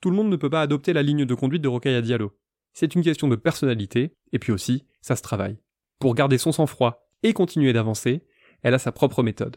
Tout 0.00 0.10
le 0.10 0.16
monde 0.16 0.28
ne 0.28 0.36
peut 0.36 0.50
pas 0.50 0.62
adopter 0.62 0.92
la 0.92 1.02
ligne 1.02 1.24
de 1.24 1.34
conduite 1.34 1.62
de 1.62 1.68
Rocaille 1.68 2.02
Diallo. 2.02 2.32
C'est 2.74 2.94
une 2.94 3.02
question 3.02 3.28
de 3.28 3.36
personnalité, 3.36 4.14
et 4.32 4.38
puis 4.38 4.52
aussi, 4.52 4.84
ça 5.00 5.16
se 5.16 5.22
travaille. 5.22 5.56
Pour 5.98 6.14
garder 6.14 6.36
son 6.36 6.52
sang-froid 6.52 7.08
et 7.22 7.32
continuer 7.32 7.72
d'avancer, 7.72 8.26
elle 8.62 8.74
a 8.74 8.78
sa 8.78 8.92
propre 8.92 9.22
méthode. 9.22 9.56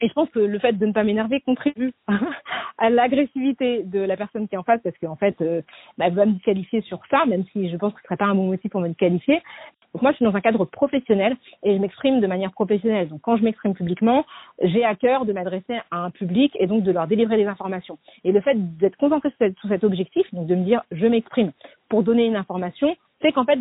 Et 0.00 0.08
je 0.08 0.12
pense 0.12 0.30
que 0.30 0.38
le 0.38 0.58
fait 0.58 0.72
de 0.72 0.86
ne 0.86 0.92
pas 0.92 1.04
m'énerver 1.04 1.40
contribue 1.40 1.92
à 2.78 2.90
l'agressivité 2.90 3.82
de 3.84 4.00
la 4.00 4.16
personne 4.16 4.48
qui 4.48 4.54
est 4.54 4.58
en 4.58 4.62
face, 4.62 4.80
parce 4.82 4.96
qu'en 4.98 5.16
fait, 5.16 5.40
euh, 5.40 5.62
bah, 5.98 6.06
elle 6.06 6.14
va 6.14 6.26
me 6.26 6.32
disqualifier 6.32 6.80
sur 6.82 7.00
ça, 7.10 7.26
même 7.26 7.44
si 7.52 7.70
je 7.70 7.76
pense 7.76 7.92
que 7.92 8.00
ce 8.00 8.06
serait 8.06 8.16
pas 8.16 8.26
un 8.26 8.34
bon 8.34 8.46
motif 8.46 8.70
pour 8.70 8.80
me 8.80 8.88
disqualifier. 8.88 9.42
Donc 9.92 10.02
moi, 10.02 10.12
je 10.12 10.16
suis 10.16 10.24
dans 10.24 10.34
un 10.34 10.40
cadre 10.40 10.64
professionnel 10.64 11.36
et 11.64 11.74
je 11.74 11.80
m'exprime 11.80 12.20
de 12.20 12.26
manière 12.26 12.52
professionnelle. 12.52 13.08
Donc 13.08 13.20
quand 13.22 13.36
je 13.36 13.42
m'exprime 13.42 13.74
publiquement, 13.74 14.24
j'ai 14.62 14.84
à 14.84 14.94
cœur 14.94 15.24
de 15.24 15.32
m'adresser 15.32 15.80
à 15.90 16.04
un 16.04 16.10
public 16.10 16.56
et 16.58 16.66
donc 16.66 16.84
de 16.84 16.92
leur 16.92 17.08
délivrer 17.08 17.36
des 17.36 17.46
informations. 17.46 17.98
Et 18.22 18.30
le 18.30 18.40
fait 18.40 18.54
d'être 18.78 18.96
concentré 18.96 19.30
sur 19.38 19.68
cet 19.68 19.82
objectif, 19.82 20.32
donc 20.32 20.46
de 20.46 20.54
me 20.54 20.64
dire 20.64 20.82
je 20.92 21.06
m'exprime 21.06 21.50
pour 21.88 22.04
donner 22.04 22.26
une 22.26 22.36
information, 22.36 22.96
c'est 23.20 23.32
qu'en 23.32 23.44
fait, 23.44 23.58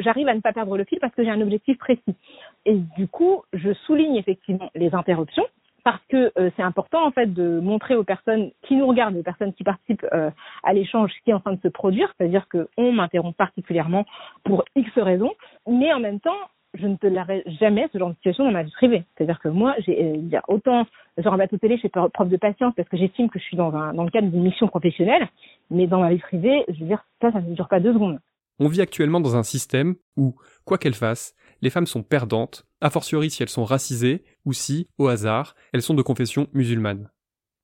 j'arrive 0.00 0.28
à 0.28 0.34
ne 0.34 0.40
pas 0.40 0.52
perdre 0.52 0.76
le 0.76 0.84
fil 0.84 0.98
parce 1.00 1.14
que 1.14 1.22
j'ai 1.22 1.30
un 1.30 1.40
objectif 1.40 1.78
précis. 1.78 2.16
Et 2.64 2.74
du 2.96 3.06
coup, 3.06 3.42
je 3.52 3.72
souligne 3.86 4.16
effectivement 4.16 4.70
les 4.74 4.94
interruptions 4.94 5.44
parce 5.84 6.02
que 6.08 6.32
euh, 6.38 6.50
c'est 6.56 6.62
important 6.62 7.06
en 7.06 7.10
fait 7.10 7.26
de 7.26 7.60
montrer 7.60 7.94
aux 7.94 8.04
personnes 8.04 8.50
qui 8.62 8.76
nous 8.76 8.86
regardent, 8.86 9.16
aux 9.16 9.22
personnes 9.22 9.52
qui 9.54 9.64
participent 9.64 10.06
euh, 10.12 10.30
à 10.62 10.72
l'échange, 10.72 11.12
ce 11.12 11.24
qui 11.24 11.30
est 11.30 11.34
en 11.34 11.40
train 11.40 11.54
de 11.54 11.60
se 11.60 11.68
produire, 11.68 12.12
c'est-à-dire 12.16 12.46
qu'on 12.48 12.92
m'interrompt 12.92 13.36
particulièrement 13.36 14.04
pour 14.44 14.64
X 14.76 14.90
raisons, 14.96 15.32
mais 15.66 15.92
en 15.92 16.00
même 16.00 16.20
temps, 16.20 16.36
je 16.74 16.86
ne 16.86 16.96
l'arrête 17.02 17.48
jamais 17.58 17.88
ce 17.92 17.98
genre 17.98 18.10
de 18.10 18.14
situation 18.16 18.44
dans 18.44 18.50
ma 18.50 18.62
vie 18.62 18.70
privée. 18.72 19.04
C'est-à-dire 19.16 19.40
que 19.40 19.48
moi, 19.48 19.74
j'ai 19.78 20.04
euh, 20.04 20.40
autant 20.48 20.86
sur 21.20 21.32
un 21.32 21.38
bateau 21.38 21.56
télé, 21.56 21.76
je 21.76 21.82
fais 21.82 21.88
preuve 21.88 22.28
de 22.28 22.36
patience 22.36 22.74
parce 22.76 22.88
que 22.88 22.96
j'estime 22.96 23.30
que 23.30 23.38
je 23.38 23.44
suis 23.44 23.56
dans, 23.56 23.70
dans 23.70 24.04
le 24.04 24.10
cadre 24.10 24.28
d'une 24.28 24.42
mission 24.42 24.68
professionnelle, 24.68 25.28
mais 25.70 25.86
dans 25.86 26.00
ma 26.00 26.12
vie 26.12 26.18
privée, 26.18 26.64
je 26.68 26.80
veux 26.80 26.86
dire, 26.86 27.04
ça, 27.20 27.32
ça 27.32 27.40
ne 27.40 27.54
dure 27.54 27.68
pas 27.68 27.80
deux 27.80 27.94
secondes. 27.94 28.18
On 28.60 28.68
vit 28.68 28.80
actuellement 28.80 29.20
dans 29.20 29.36
un 29.36 29.44
système 29.44 29.94
où, 30.16 30.34
quoi 30.64 30.78
qu'elles 30.78 30.94
fassent, 30.94 31.34
les 31.60 31.70
femmes 31.70 31.86
sont 31.86 32.02
perdantes, 32.02 32.66
a 32.80 32.90
fortiori 32.90 33.30
si 33.30 33.42
elles 33.42 33.48
sont 33.48 33.64
racisées, 33.64 34.24
ou 34.44 34.52
si, 34.52 34.88
au 34.98 35.08
hasard, 35.08 35.54
elles 35.72 35.82
sont 35.82 35.94
de 35.94 36.02
confession 36.02 36.48
musulmane. 36.52 37.10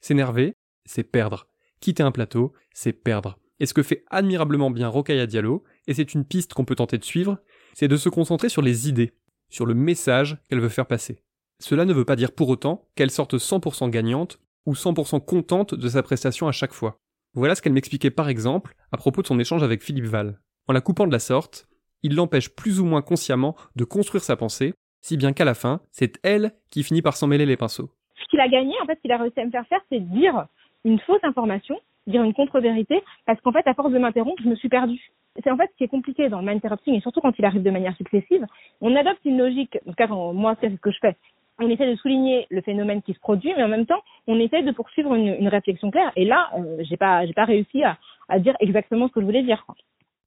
S'énerver, 0.00 0.54
c'est 0.84 1.04
perdre. 1.04 1.46
Quitter 1.80 2.02
un 2.02 2.12
plateau, 2.12 2.52
c'est 2.72 2.92
perdre. 2.92 3.38
Et 3.60 3.66
ce 3.66 3.74
que 3.74 3.82
fait 3.82 4.04
admirablement 4.10 4.70
bien 4.70 4.88
Rokaya 4.88 5.26
Diallo, 5.26 5.64
et 5.86 5.94
c'est 5.94 6.14
une 6.14 6.24
piste 6.24 6.54
qu'on 6.54 6.64
peut 6.64 6.74
tenter 6.74 6.98
de 6.98 7.04
suivre, 7.04 7.38
c'est 7.72 7.88
de 7.88 7.96
se 7.96 8.08
concentrer 8.08 8.48
sur 8.48 8.62
les 8.62 8.88
idées, 8.88 9.12
sur 9.48 9.66
le 9.66 9.74
message 9.74 10.38
qu'elle 10.48 10.60
veut 10.60 10.68
faire 10.68 10.86
passer. 10.86 11.22
Cela 11.60 11.84
ne 11.84 11.92
veut 11.92 12.04
pas 12.04 12.16
dire 12.16 12.32
pour 12.32 12.48
autant 12.48 12.88
qu'elle 12.96 13.10
sorte 13.10 13.36
100% 13.36 13.90
gagnante 13.90 14.38
ou 14.66 14.72
100% 14.72 15.24
contente 15.24 15.74
de 15.74 15.88
sa 15.88 16.02
prestation 16.02 16.48
à 16.48 16.52
chaque 16.52 16.72
fois. 16.72 16.98
Voilà 17.34 17.54
ce 17.54 17.62
qu'elle 17.62 17.72
m'expliquait 17.72 18.10
par 18.10 18.28
exemple 18.28 18.74
à 18.92 18.96
propos 18.96 19.22
de 19.22 19.26
son 19.26 19.38
échange 19.38 19.62
avec 19.62 19.82
Philippe 19.82 20.06
Val. 20.06 20.40
En 20.66 20.72
la 20.72 20.80
coupant 20.80 21.06
de 21.06 21.12
la 21.12 21.18
sorte, 21.18 21.68
il 22.04 22.14
l'empêche 22.14 22.54
plus 22.54 22.80
ou 22.80 22.84
moins 22.84 23.02
consciemment 23.02 23.56
de 23.74 23.82
construire 23.82 24.22
sa 24.22 24.36
pensée, 24.36 24.74
si 25.00 25.16
bien 25.16 25.32
qu'à 25.32 25.44
la 25.44 25.54
fin, 25.54 25.80
c'est 25.90 26.20
elle 26.22 26.52
qui 26.70 26.84
finit 26.84 27.02
par 27.02 27.16
s'en 27.16 27.26
mêler 27.26 27.46
les 27.46 27.56
pinceaux. 27.56 27.90
Ce 28.22 28.28
qu'il 28.28 28.40
a 28.40 28.48
gagné, 28.48 28.74
en 28.82 28.86
fait, 28.86 28.94
ce 28.96 29.00
qu'il 29.00 29.12
a 29.12 29.16
réussi 29.16 29.40
à 29.40 29.46
me 29.46 29.50
faire 29.50 29.66
faire, 29.66 29.80
c'est 29.90 30.00
dire 30.00 30.46
une 30.84 31.00
fausse 31.00 31.24
information, 31.24 31.80
dire 32.06 32.22
une 32.22 32.34
contre-vérité, 32.34 33.02
parce 33.26 33.40
qu'en 33.40 33.52
fait, 33.52 33.66
à 33.66 33.72
force 33.72 33.90
de 33.90 33.98
m'interrompre, 33.98 34.42
je 34.42 34.48
me 34.50 34.54
suis 34.54 34.68
perdue. 34.68 35.00
C'est 35.42 35.50
en 35.50 35.56
fait 35.56 35.70
ce 35.72 35.76
qui 35.78 35.84
est 35.84 35.88
compliqué 35.88 36.28
dans 36.28 36.40
le 36.40 36.46
mind 36.46 36.58
interrupting, 36.58 36.94
et 36.94 37.00
surtout 37.00 37.20
quand 37.20 37.32
il 37.38 37.44
arrive 37.44 37.62
de 37.62 37.70
manière 37.70 37.96
successive. 37.96 38.46
On 38.82 38.94
adopte 38.94 39.24
une 39.24 39.38
logique, 39.38 39.78
en 39.86 39.90
tout 39.90 39.96
cas, 39.96 40.06
moi, 40.06 40.56
c'est 40.60 40.70
ce 40.70 40.76
que 40.76 40.90
je 40.90 40.98
fais. 41.00 41.16
On 41.58 41.70
essaie 41.70 41.90
de 41.90 41.96
souligner 41.96 42.46
le 42.50 42.60
phénomène 42.60 43.00
qui 43.00 43.14
se 43.14 43.18
produit, 43.18 43.52
mais 43.56 43.62
en 43.62 43.68
même 43.68 43.86
temps, 43.86 44.02
on 44.26 44.38
essaie 44.38 44.62
de 44.62 44.72
poursuivre 44.72 45.14
une, 45.14 45.48
réflexion 45.48 45.90
claire. 45.90 46.12
Et 46.16 46.26
là, 46.26 46.50
euh, 46.58 46.76
j'ai 46.80 46.98
pas, 46.98 47.24
j'ai 47.26 47.32
pas 47.32 47.44
réussi 47.44 47.82
à, 47.82 47.96
à, 48.28 48.38
dire 48.38 48.56
exactement 48.60 49.08
ce 49.08 49.12
que 49.12 49.20
je 49.20 49.24
voulais 49.24 49.42
dire. 49.42 49.64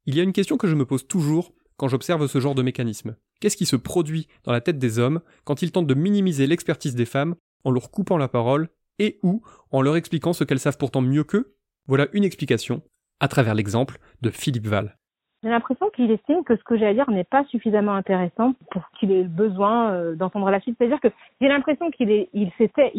Il 0.07 0.15
y 0.15 0.19
a 0.21 0.23
une 0.23 0.33
question 0.33 0.57
que 0.57 0.67
je 0.67 0.75
me 0.75 0.85
pose 0.85 1.05
toujours 1.07 1.51
quand 1.77 1.87
j'observe 1.87 2.27
ce 2.27 2.39
genre 2.39 2.55
de 2.55 2.61
mécanisme. 2.61 3.15
Qu'est-ce 3.39 3.57
qui 3.57 3.65
se 3.65 3.75
produit 3.75 4.27
dans 4.43 4.51
la 4.51 4.61
tête 4.61 4.79
des 4.79 4.99
hommes 4.99 5.21
quand 5.45 5.61
ils 5.61 5.71
tentent 5.71 5.87
de 5.87 5.93
minimiser 5.93 6.47
l'expertise 6.47 6.95
des 6.95 7.05
femmes 7.05 7.35
en 7.63 7.71
leur 7.71 7.91
coupant 7.91 8.17
la 8.17 8.27
parole 8.27 8.69
et 8.99 9.19
ou 9.23 9.41
en 9.71 9.81
leur 9.81 9.95
expliquant 9.95 10.33
ce 10.33 10.43
qu'elles 10.43 10.59
savent 10.59 10.77
pourtant 10.77 11.01
mieux 11.01 11.23
qu'eux? 11.23 11.55
Voilà 11.87 12.07
une 12.13 12.23
explication 12.23 12.81
à 13.19 13.27
travers 13.27 13.55
l'exemple 13.55 13.99
de 14.21 14.29
Philippe 14.29 14.67
Val. 14.67 14.97
J'ai 15.43 15.49
l'impression 15.49 15.89
qu'il 15.91 16.09
estime 16.09 16.43
que 16.43 16.55
ce 16.55 16.63
que 16.63 16.77
j'ai 16.77 16.87
à 16.87 16.93
dire 16.93 17.09
n'est 17.11 17.23
pas 17.23 17.43
suffisamment 17.45 17.93
intéressant 17.93 18.53
pour 18.71 18.89
qu'il 18.99 19.11
ait 19.11 19.23
besoin 19.23 19.91
euh, 19.91 20.15
d'entendre 20.15 20.49
la 20.49 20.59
suite. 20.59 20.75
C'est-à-dire 20.77 20.99
que 20.99 21.09
j'ai 21.39 21.47
l'impression 21.47 21.91
qu'il 21.91 22.09
est, 22.09 22.29
il 22.33 22.51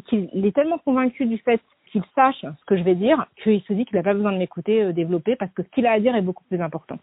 qu'il 0.06 0.46
est 0.46 0.54
tellement 0.54 0.78
convaincu 0.78 1.26
du 1.26 1.38
fait 1.38 1.60
qu'il 1.90 2.02
sache 2.14 2.42
ce 2.42 2.64
que 2.66 2.76
je 2.76 2.82
vais 2.82 2.94
dire 2.94 3.26
qu'il 3.42 3.60
se 3.62 3.72
dit 3.72 3.84
qu'il 3.86 3.96
n'a 3.96 4.02
pas 4.02 4.14
besoin 4.14 4.32
de 4.32 4.38
m'écouter 4.38 4.82
euh, 4.82 4.92
développer 4.92 5.36
parce 5.36 5.52
que 5.52 5.62
ce 5.62 5.68
qu'il 5.70 5.86
a 5.86 5.92
à 5.92 6.00
dire 6.00 6.14
est 6.14 6.22
beaucoup 6.22 6.44
plus 6.44 6.60
important. 6.60 6.98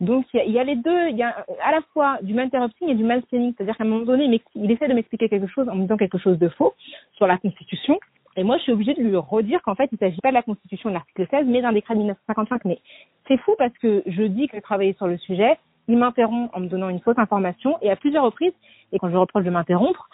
Donc 0.00 0.26
il 0.34 0.50
y, 0.50 0.58
a, 0.58 0.64
les 0.64 0.76
deux, 0.76 1.08
il 1.08 1.16
y 1.16 1.22
a 1.22 1.44
à 1.62 1.72
la 1.72 1.82
fois 1.92 2.18
du 2.22 2.38
interrupting 2.38 2.88
et 2.88 2.94
du 2.94 3.04
mansplaining, 3.04 3.54
c'est-à-dire 3.56 3.76
qu'à 3.76 3.84
un 3.84 3.86
moment 3.86 4.04
donné, 4.04 4.42
il 4.54 4.70
essaie 4.70 4.88
de 4.88 4.94
m'expliquer 4.94 5.28
quelque 5.28 5.46
chose 5.46 5.68
en 5.68 5.74
me 5.74 5.82
disant 5.82 5.98
quelque 5.98 6.18
chose 6.18 6.38
de 6.38 6.48
faux 6.48 6.74
sur 7.12 7.26
la 7.26 7.36
Constitution 7.38 7.98
et 8.36 8.44
moi, 8.44 8.56
je 8.58 8.62
suis 8.62 8.72
obligée 8.72 8.94
de 8.94 9.02
lui 9.02 9.16
redire 9.16 9.60
qu'en 9.62 9.74
fait, 9.74 9.88
il 9.92 9.98
ne 10.00 10.08
s'agit 10.08 10.20
pas 10.20 10.30
de 10.30 10.34
la 10.34 10.42
Constitution 10.42 10.90
de 10.90 10.94
l'article 10.94 11.26
16, 11.30 11.46
mais 11.46 11.62
d'un 11.62 11.72
décret 11.72 11.94
de 11.94 11.98
1955. 11.98 12.64
Mais 12.64 12.78
c'est 13.26 13.38
fou 13.38 13.54
parce 13.58 13.76
que 13.78 14.02
je 14.06 14.22
dis 14.22 14.48
que 14.48 14.56
je 14.56 14.62
travaillais 14.62 14.94
sur 14.94 15.06
le 15.06 15.18
sujet, 15.18 15.58
il 15.88 15.98
m'interrompt 15.98 16.50
en 16.54 16.60
me 16.60 16.68
donnant 16.68 16.88
une 16.88 17.00
fausse 17.00 17.18
information, 17.18 17.76
et 17.82 17.90
à 17.90 17.96
plusieurs 17.96 18.24
reprises, 18.24 18.52
et 18.92 18.98
quand 18.98 19.10
je 19.10 19.16
reproche 19.16 19.44
de 19.44 19.50
m'interrompre, 19.50 20.08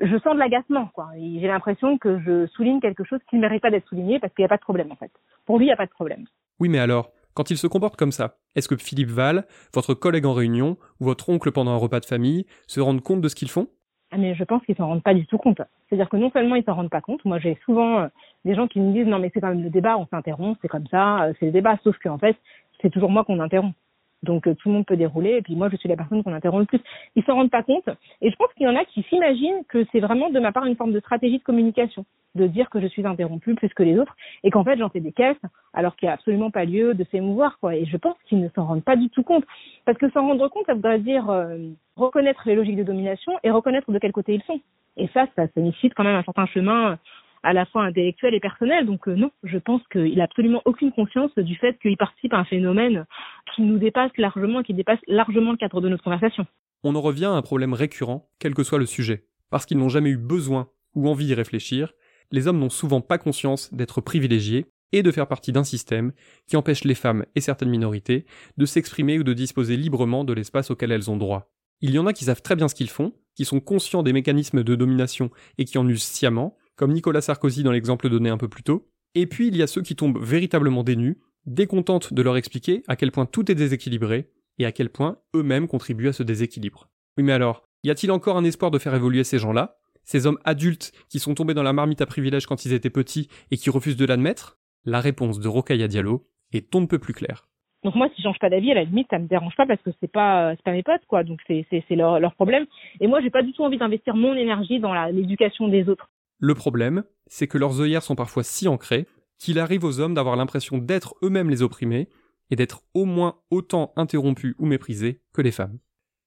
je 0.00 0.16
sens 0.18 0.34
de 0.34 0.38
l'agacement, 0.38 0.88
quoi. 0.94 1.08
J'ai 1.16 1.46
l'impression 1.46 1.98
que 1.98 2.20
je 2.20 2.46
souligne 2.48 2.80
quelque 2.80 3.04
chose 3.04 3.20
qui 3.28 3.36
ne 3.36 3.40
mérite 3.42 3.62
pas 3.62 3.70
d'être 3.70 3.88
souligné 3.88 4.18
parce 4.20 4.32
qu'il 4.32 4.42
n'y 4.42 4.46
a 4.46 4.48
pas 4.48 4.56
de 4.56 4.62
problème, 4.62 4.92
en 4.92 4.96
fait. 4.96 5.10
Pour 5.44 5.58
lui, 5.58 5.66
il 5.66 5.68
n'y 5.68 5.72
a 5.72 5.76
pas 5.76 5.86
de 5.86 5.90
problème. 5.90 6.24
Oui, 6.60 6.68
mais 6.68 6.78
alors, 6.78 7.10
quand 7.34 7.50
il 7.50 7.58
se 7.58 7.66
comporte 7.66 7.96
comme 7.96 8.12
ça, 8.12 8.36
est-ce 8.54 8.68
que 8.68 8.76
Philippe 8.76 9.10
Val, 9.10 9.44
votre 9.74 9.94
collègue 9.94 10.26
en 10.26 10.32
réunion, 10.32 10.76
ou 11.00 11.04
votre 11.04 11.28
oncle 11.28 11.52
pendant 11.52 11.72
un 11.72 11.76
repas 11.76 12.00
de 12.00 12.06
famille, 12.06 12.46
se 12.66 12.80
rendent 12.80 13.02
compte 13.02 13.20
de 13.20 13.28
ce 13.28 13.34
qu'ils 13.34 13.50
font? 13.50 13.68
Mais 14.16 14.34
je 14.34 14.44
pense 14.44 14.62
qu'ils 14.64 14.76
s'en 14.76 14.86
rendent 14.86 15.02
pas 15.02 15.14
du 15.14 15.26
tout 15.26 15.38
compte. 15.38 15.60
C'est-à-dire 15.88 16.08
que 16.08 16.16
non 16.16 16.30
seulement 16.30 16.54
ils 16.54 16.64
s'en 16.64 16.74
rendent 16.74 16.90
pas 16.90 17.00
compte, 17.00 17.24
moi 17.24 17.38
j'ai 17.38 17.58
souvent 17.64 18.00
euh, 18.00 18.08
des 18.44 18.54
gens 18.54 18.66
qui 18.66 18.80
me 18.80 18.92
disent 18.92 19.06
non 19.06 19.18
mais 19.18 19.30
c'est 19.34 19.40
quand 19.40 19.48
même 19.48 19.62
le 19.62 19.70
débat, 19.70 19.98
on 19.98 20.06
s'interrompt, 20.06 20.58
c'est 20.62 20.68
comme 20.68 20.86
ça, 20.86 21.24
euh, 21.24 21.32
c'est 21.38 21.46
le 21.46 21.52
débat, 21.52 21.76
sauf 21.84 21.98
qu'en 21.98 22.18
fait 22.18 22.36
c'est 22.80 22.90
toujours 22.90 23.10
moi 23.10 23.24
qu'on 23.24 23.40
interrompt. 23.40 23.74
Donc 24.22 24.46
euh, 24.46 24.54
tout 24.54 24.68
le 24.68 24.74
monde 24.74 24.86
peut 24.86 24.96
dérouler 24.96 25.36
et 25.36 25.42
puis 25.42 25.54
moi 25.54 25.68
je 25.70 25.76
suis 25.76 25.88
la 25.88 25.96
personne 25.96 26.22
qu'on 26.22 26.32
interrompt 26.32 26.60
le 26.72 26.78
plus. 26.78 26.88
Ils 27.14 27.24
s'en 27.24 27.34
rendent 27.34 27.50
pas 27.50 27.62
compte 27.62 27.88
et 28.20 28.30
je 28.30 28.36
pense 28.36 28.52
qu'il 28.54 28.66
y 28.66 28.68
en 28.68 28.76
a 28.76 28.84
qui 28.84 29.02
s'imaginent 29.04 29.64
que 29.68 29.84
c'est 29.92 30.00
vraiment 30.00 30.30
de 30.30 30.40
ma 30.40 30.52
part 30.52 30.64
une 30.66 30.76
forme 30.76 30.92
de 30.92 31.00
stratégie 31.00 31.38
de 31.38 31.44
communication, 31.44 32.04
de 32.34 32.46
dire 32.46 32.68
que 32.70 32.80
je 32.80 32.86
suis 32.88 33.06
interrompu 33.06 33.54
plus 33.54 33.68
que 33.68 33.82
les 33.82 33.98
autres 33.98 34.16
et 34.42 34.50
qu'en 34.50 34.64
fait 34.64 34.76
j'en 34.76 34.88
fais 34.88 35.00
des 35.00 35.12
caisses 35.12 35.36
alors 35.72 35.94
qu'il 35.96 36.06
n'y 36.06 36.10
a 36.10 36.14
absolument 36.14 36.50
pas 36.50 36.64
lieu 36.64 36.94
de 36.94 37.04
s'émouvoir 37.12 37.58
quoi. 37.60 37.76
Et 37.76 37.84
je 37.84 37.96
pense 37.96 38.16
qu'ils 38.28 38.40
ne 38.40 38.48
s'en 38.50 38.64
rendent 38.64 38.84
pas 38.84 38.96
du 38.96 39.08
tout 39.10 39.22
compte 39.22 39.44
parce 39.84 39.98
que 39.98 40.10
s'en 40.10 40.26
rendre 40.26 40.48
compte 40.48 40.66
ça 40.66 40.74
voudrait 40.74 40.98
dire 40.98 41.30
euh, 41.30 41.58
reconnaître 41.96 42.42
les 42.46 42.56
logiques 42.56 42.76
de 42.76 42.82
domination 42.82 43.32
et 43.44 43.50
reconnaître 43.50 43.90
de 43.90 43.98
quel 43.98 44.12
côté 44.12 44.34
ils 44.34 44.42
sont. 44.42 44.60
Et 44.98 45.08
ça, 45.14 45.26
ça 45.36 45.46
nécessite 45.56 45.94
quand 45.94 46.02
même 46.02 46.16
un 46.16 46.24
certain 46.24 46.46
chemin 46.46 46.98
à 47.42 47.52
la 47.52 47.66
fois 47.66 47.84
intellectuel 47.84 48.34
et 48.34 48.40
personnel. 48.40 48.86
Donc 48.86 49.08
euh, 49.08 49.14
non, 49.14 49.30
je 49.42 49.58
pense 49.58 49.82
qu'il 49.92 50.16
n'a 50.16 50.24
absolument 50.24 50.62
aucune 50.64 50.92
conscience 50.92 51.34
du 51.36 51.56
fait 51.56 51.78
qu'il 51.80 51.96
participe 51.96 52.32
à 52.32 52.38
un 52.38 52.44
phénomène 52.44 53.06
qui 53.54 53.62
nous 53.62 53.78
dépasse 53.78 54.12
largement, 54.16 54.62
qui 54.62 54.74
dépasse 54.74 55.00
largement 55.06 55.52
le 55.52 55.56
cadre 55.56 55.80
de 55.80 55.88
notre 55.88 56.04
conversation. 56.04 56.46
On 56.84 56.94
en 56.94 57.00
revient 57.00 57.26
à 57.26 57.32
un 57.32 57.42
problème 57.42 57.74
récurrent, 57.74 58.28
quel 58.38 58.54
que 58.54 58.62
soit 58.62 58.78
le 58.78 58.86
sujet. 58.86 59.24
Parce 59.50 59.66
qu'ils 59.66 59.78
n'ont 59.78 59.88
jamais 59.88 60.10
eu 60.10 60.18
besoin 60.18 60.68
ou 60.94 61.08
envie 61.08 61.26
d'y 61.26 61.34
réfléchir, 61.34 61.92
les 62.30 62.46
hommes 62.46 62.58
n'ont 62.58 62.70
souvent 62.70 63.00
pas 63.00 63.18
conscience 63.18 63.72
d'être 63.72 64.00
privilégiés 64.00 64.66
et 64.92 65.02
de 65.02 65.10
faire 65.10 65.26
partie 65.26 65.52
d'un 65.52 65.64
système 65.64 66.12
qui 66.46 66.56
empêche 66.56 66.84
les 66.84 66.94
femmes 66.94 67.24
et 67.34 67.40
certaines 67.40 67.68
minorités 67.68 68.26
de 68.56 68.66
s'exprimer 68.66 69.18
ou 69.18 69.22
de 69.22 69.34
disposer 69.34 69.76
librement 69.76 70.24
de 70.24 70.32
l'espace 70.32 70.70
auquel 70.70 70.92
elles 70.92 71.10
ont 71.10 71.16
droit. 71.16 71.50
Il 71.80 71.90
y 71.90 71.98
en 71.98 72.06
a 72.06 72.12
qui 72.12 72.24
savent 72.24 72.42
très 72.42 72.56
bien 72.56 72.68
ce 72.68 72.74
qu'ils 72.74 72.90
font, 72.90 73.12
qui 73.34 73.44
sont 73.44 73.60
conscients 73.60 74.02
des 74.02 74.12
mécanismes 74.12 74.64
de 74.64 74.74
domination 74.74 75.30
et 75.58 75.64
qui 75.64 75.78
en 75.78 75.88
usent 75.88 76.02
sciemment, 76.02 76.56
comme 76.78 76.92
Nicolas 76.92 77.20
Sarkozy 77.20 77.64
dans 77.64 77.72
l'exemple 77.72 78.08
donné 78.08 78.30
un 78.30 78.38
peu 78.38 78.48
plus 78.48 78.62
tôt, 78.62 78.88
et 79.14 79.26
puis 79.26 79.48
il 79.48 79.56
y 79.56 79.62
a 79.62 79.66
ceux 79.66 79.82
qui 79.82 79.96
tombent 79.96 80.22
véritablement 80.22 80.84
dénus, 80.84 81.16
décontentes 81.44 82.14
de 82.14 82.22
leur 82.22 82.36
expliquer 82.36 82.84
à 82.86 82.94
quel 82.94 83.10
point 83.10 83.26
tout 83.26 83.50
est 83.50 83.56
déséquilibré, 83.56 84.30
et 84.58 84.64
à 84.64 84.72
quel 84.72 84.88
point 84.88 85.18
eux-mêmes 85.34 85.68
contribuent 85.68 86.08
à 86.08 86.12
ce 86.12 86.22
déséquilibre. 86.22 86.88
Oui 87.16 87.24
mais 87.24 87.32
alors, 87.32 87.64
y 87.82 87.90
a-t-il 87.90 88.12
encore 88.12 88.36
un 88.36 88.44
espoir 88.44 88.70
de 88.70 88.78
faire 88.78 88.94
évoluer 88.94 89.24
ces 89.24 89.38
gens-là? 89.38 89.76
Ces 90.04 90.26
hommes 90.26 90.38
adultes 90.44 90.92
qui 91.08 91.18
sont 91.18 91.34
tombés 91.34 91.52
dans 91.52 91.62
la 91.62 91.72
marmite 91.72 92.00
à 92.00 92.06
privilèges 92.06 92.46
quand 92.46 92.64
ils 92.64 92.72
étaient 92.72 92.90
petits 92.90 93.28
et 93.50 93.56
qui 93.56 93.70
refusent 93.70 93.96
de 93.96 94.06
l'admettre? 94.06 94.58
La 94.84 95.00
réponse 95.00 95.40
de 95.40 95.48
Rokaya 95.48 95.88
Diallo 95.88 96.26
est 96.52 96.74
on 96.74 96.80
ne 96.80 96.86
peut 96.86 96.98
plus 96.98 97.12
claire. 97.12 97.46
Donc 97.84 97.94
moi, 97.94 98.08
si 98.08 98.22
je 98.22 98.22
change 98.22 98.38
pas 98.38 98.50
d'avis, 98.50 98.72
à 98.72 98.74
la 98.74 98.84
limite, 98.84 99.06
ça 99.10 99.18
me 99.18 99.28
dérange 99.28 99.54
pas 99.56 99.66
parce 99.66 99.80
que 99.82 99.90
c'est 100.00 100.10
pas 100.10 100.54
c'est 100.56 100.62
pas 100.62 100.72
mes 100.72 100.82
potes, 100.82 101.04
quoi. 101.06 101.24
Donc 101.24 101.40
c'est 101.46 101.66
c'est 101.70 101.94
leur 101.94 102.18
leur 102.18 102.34
problème. 102.34 102.66
Et 103.00 103.06
moi, 103.06 103.20
j'ai 103.20 103.30
pas 103.30 103.42
du 103.42 103.52
tout 103.52 103.62
envie 103.62 103.78
d'investir 103.78 104.16
mon 104.16 104.34
énergie 104.34 104.80
dans 104.80 104.94
l'éducation 105.06 105.68
des 105.68 105.88
autres. 105.88 106.08
Le 106.38 106.54
problème, 106.54 107.04
c'est 107.26 107.48
que 107.48 107.58
leurs 107.58 107.80
œillères 107.80 108.02
sont 108.02 108.14
parfois 108.14 108.44
si 108.44 108.68
ancrées 108.68 109.06
qu'il 109.38 109.58
arrive 109.58 109.84
aux 109.84 110.00
hommes 110.00 110.14
d'avoir 110.14 110.36
l'impression 110.36 110.78
d'être 110.78 111.14
eux-mêmes 111.22 111.50
les 111.50 111.62
opprimés 111.62 112.08
et 112.50 112.56
d'être 112.56 112.82
au 112.94 113.04
moins 113.04 113.40
autant 113.50 113.92
interrompus 113.96 114.54
ou 114.58 114.66
méprisés 114.66 115.20
que 115.32 115.42
les 115.42 115.52
femmes. 115.52 115.78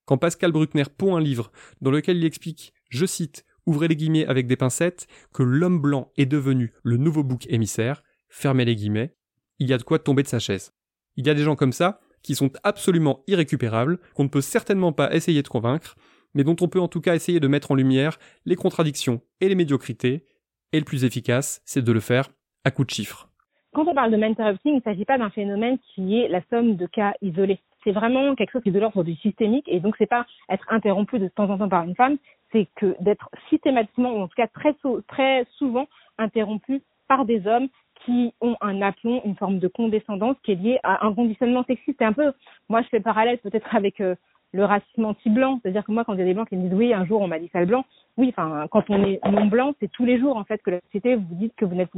Quand 0.06 0.18
Pascal 0.18 0.52
Bruckner 0.52 0.86
pond 0.98 1.16
un 1.16 1.22
livre 1.22 1.52
dans 1.82 1.92
lequel 1.92 2.18
il 2.18 2.26
explique, 2.26 2.74
je 2.90 3.06
cite, 3.06 3.46
ouvrez 3.66 3.88
les 3.88 3.96
guillemets 3.96 4.26
avec 4.26 4.48
des 4.48 4.56
pincettes, 4.56 5.08
que 5.34 5.44
l'homme 5.44 5.80
blanc 5.80 6.12
est 6.18 6.26
devenu 6.26 6.74
le 6.84 6.98
nouveau 6.98 7.24
bouc 7.24 7.46
émissaire, 7.50 8.04
fermez 8.30 8.66
les 8.66 8.76
guillemets, 8.76 9.16
il 9.60 9.70
y 9.70 9.74
a 9.74 9.78
de 9.78 9.84
quoi 9.84 10.00
tomber 10.00 10.24
de 10.24 10.28
sa 10.28 10.40
chaise. 10.40 10.74
Il 11.16 11.26
y 11.26 11.30
a 11.30 11.34
des 11.34 11.44
gens 11.44 11.56
comme 11.56 11.74
ça 11.74 12.02
qui 12.24 12.36
sont 12.36 12.52
absolument 12.64 13.24
irrécupérables, 13.28 14.00
qu'on 14.14 14.24
ne 14.24 14.30
peut 14.30 14.42
certainement 14.42 14.94
pas 14.94 15.14
essayer 15.14 15.42
de 15.42 15.48
convaincre, 15.48 15.96
mais 16.34 16.44
dont 16.44 16.56
on 16.62 16.68
peut 16.68 16.80
en 16.80 16.88
tout 16.88 17.02
cas 17.02 17.16
essayer 17.16 17.40
de 17.40 17.48
mettre 17.48 17.72
en 17.72 17.76
lumière 17.76 18.18
les 18.46 18.56
contradictions 18.56 19.22
et 19.40 19.50
les 19.50 19.56
médiocrités, 19.56 20.26
et 20.74 20.80
le 20.80 20.86
plus 20.86 21.04
efficace, 21.04 21.62
c'est 21.66 21.84
de 21.84 21.92
le 21.92 22.00
faire 22.00 22.30
à 22.64 22.72
coup 22.72 22.86
de 22.86 22.90
chiffres. 22.90 23.28
Quand 23.74 23.88
on 23.88 23.94
parle 23.94 24.12
de 24.12 24.22
interrupting, 24.22 24.74
il 24.74 24.78
ne 24.78 24.82
s'agit 24.82 25.06
pas 25.06 25.18
d'un 25.18 25.30
phénomène 25.30 25.78
qui 25.94 26.20
est 26.20 26.28
la 26.28 26.42
somme 26.50 26.76
de 26.76 26.86
cas 26.86 27.14
isolés. 27.22 27.60
C'est 27.84 27.92
vraiment 27.92 28.36
quelque 28.36 28.52
chose 28.52 28.64
qui 28.64 28.70
est 28.70 28.74
de 28.74 28.80
l'ordre 28.80 29.04
du 29.04 29.16
systémique, 29.16 29.66
et 29.68 29.80
donc 29.80 29.96
c'est 29.98 30.06
pas 30.10 30.26
être 30.50 30.66
interrompu 30.70 31.20
de 31.20 31.28
temps 31.30 31.50
en 31.50 31.58
temps 31.58 31.70
par 31.70 31.84
une 31.84 31.96
femme, 31.96 32.18
c'est 32.52 32.68
que 32.76 32.96
d'être 33.00 33.30
systématiquement, 33.50 34.14
ou 34.14 34.22
en 34.22 34.28
tout 34.28 34.36
cas 34.36 34.48
très, 34.48 34.76
très 35.08 35.46
souvent, 35.58 35.88
interrompu 36.18 36.82
par 37.08 37.26
des 37.26 37.48
hommes 37.48 37.68
qui 38.06 38.34
ont 38.42 38.56
un 38.62 38.82
aplomb, 38.82 39.22
une 39.26 39.36
forme 39.36 39.60
de 39.60 39.68
condescendance 39.68 40.36
qui 40.44 40.52
est 40.54 40.56
liée 40.56 40.80
à 40.84 41.06
un 41.06 41.14
conditionnement 41.14 41.64
sexiste. 41.66 41.98
C'est 42.00 42.06
un 42.06 42.14
peu, 42.14 42.34
moi 42.68 42.82
je 42.82 42.88
fais 42.88 43.00
parallèle 43.00 43.38
peut-être 43.40 43.76
avec 43.76 44.02
euh, 44.02 44.16
le 44.54 44.66
racisme 44.66 45.06
anti-blanc. 45.06 45.60
C'est-à-dire 45.62 45.84
que 45.86 45.92
moi, 45.92 46.04
quand 46.04 46.14
il 46.14 46.20
y 46.20 46.24
a 46.24 46.26
des 46.26 46.34
blancs 46.34 46.50
qui 46.50 46.56
me 46.56 46.64
disent 46.64 46.78
oui, 46.78 46.94
un 46.94 47.06
jour 47.06 47.22
on 47.22 47.28
m'a 47.28 47.40
dit 47.40 47.50
sale 47.54 47.66
blanc, 47.66 47.86
oui, 48.18 48.34
enfin, 48.36 48.68
quand 48.70 48.90
on 48.90 49.04
est 49.06 49.20
non 49.26 49.46
blanc, 49.46 49.74
c'est 49.80 49.90
tous 49.92 50.06
les 50.06 50.20
jours 50.20 50.36
en 50.36 50.44
fait 50.44 50.62
que 50.62 50.72
la 50.72 50.82
société 50.82 51.16
vous 51.16 51.36
dit 51.36 51.52
que 51.56 51.66
vous 51.66 51.76
n'êtes, 51.76 51.90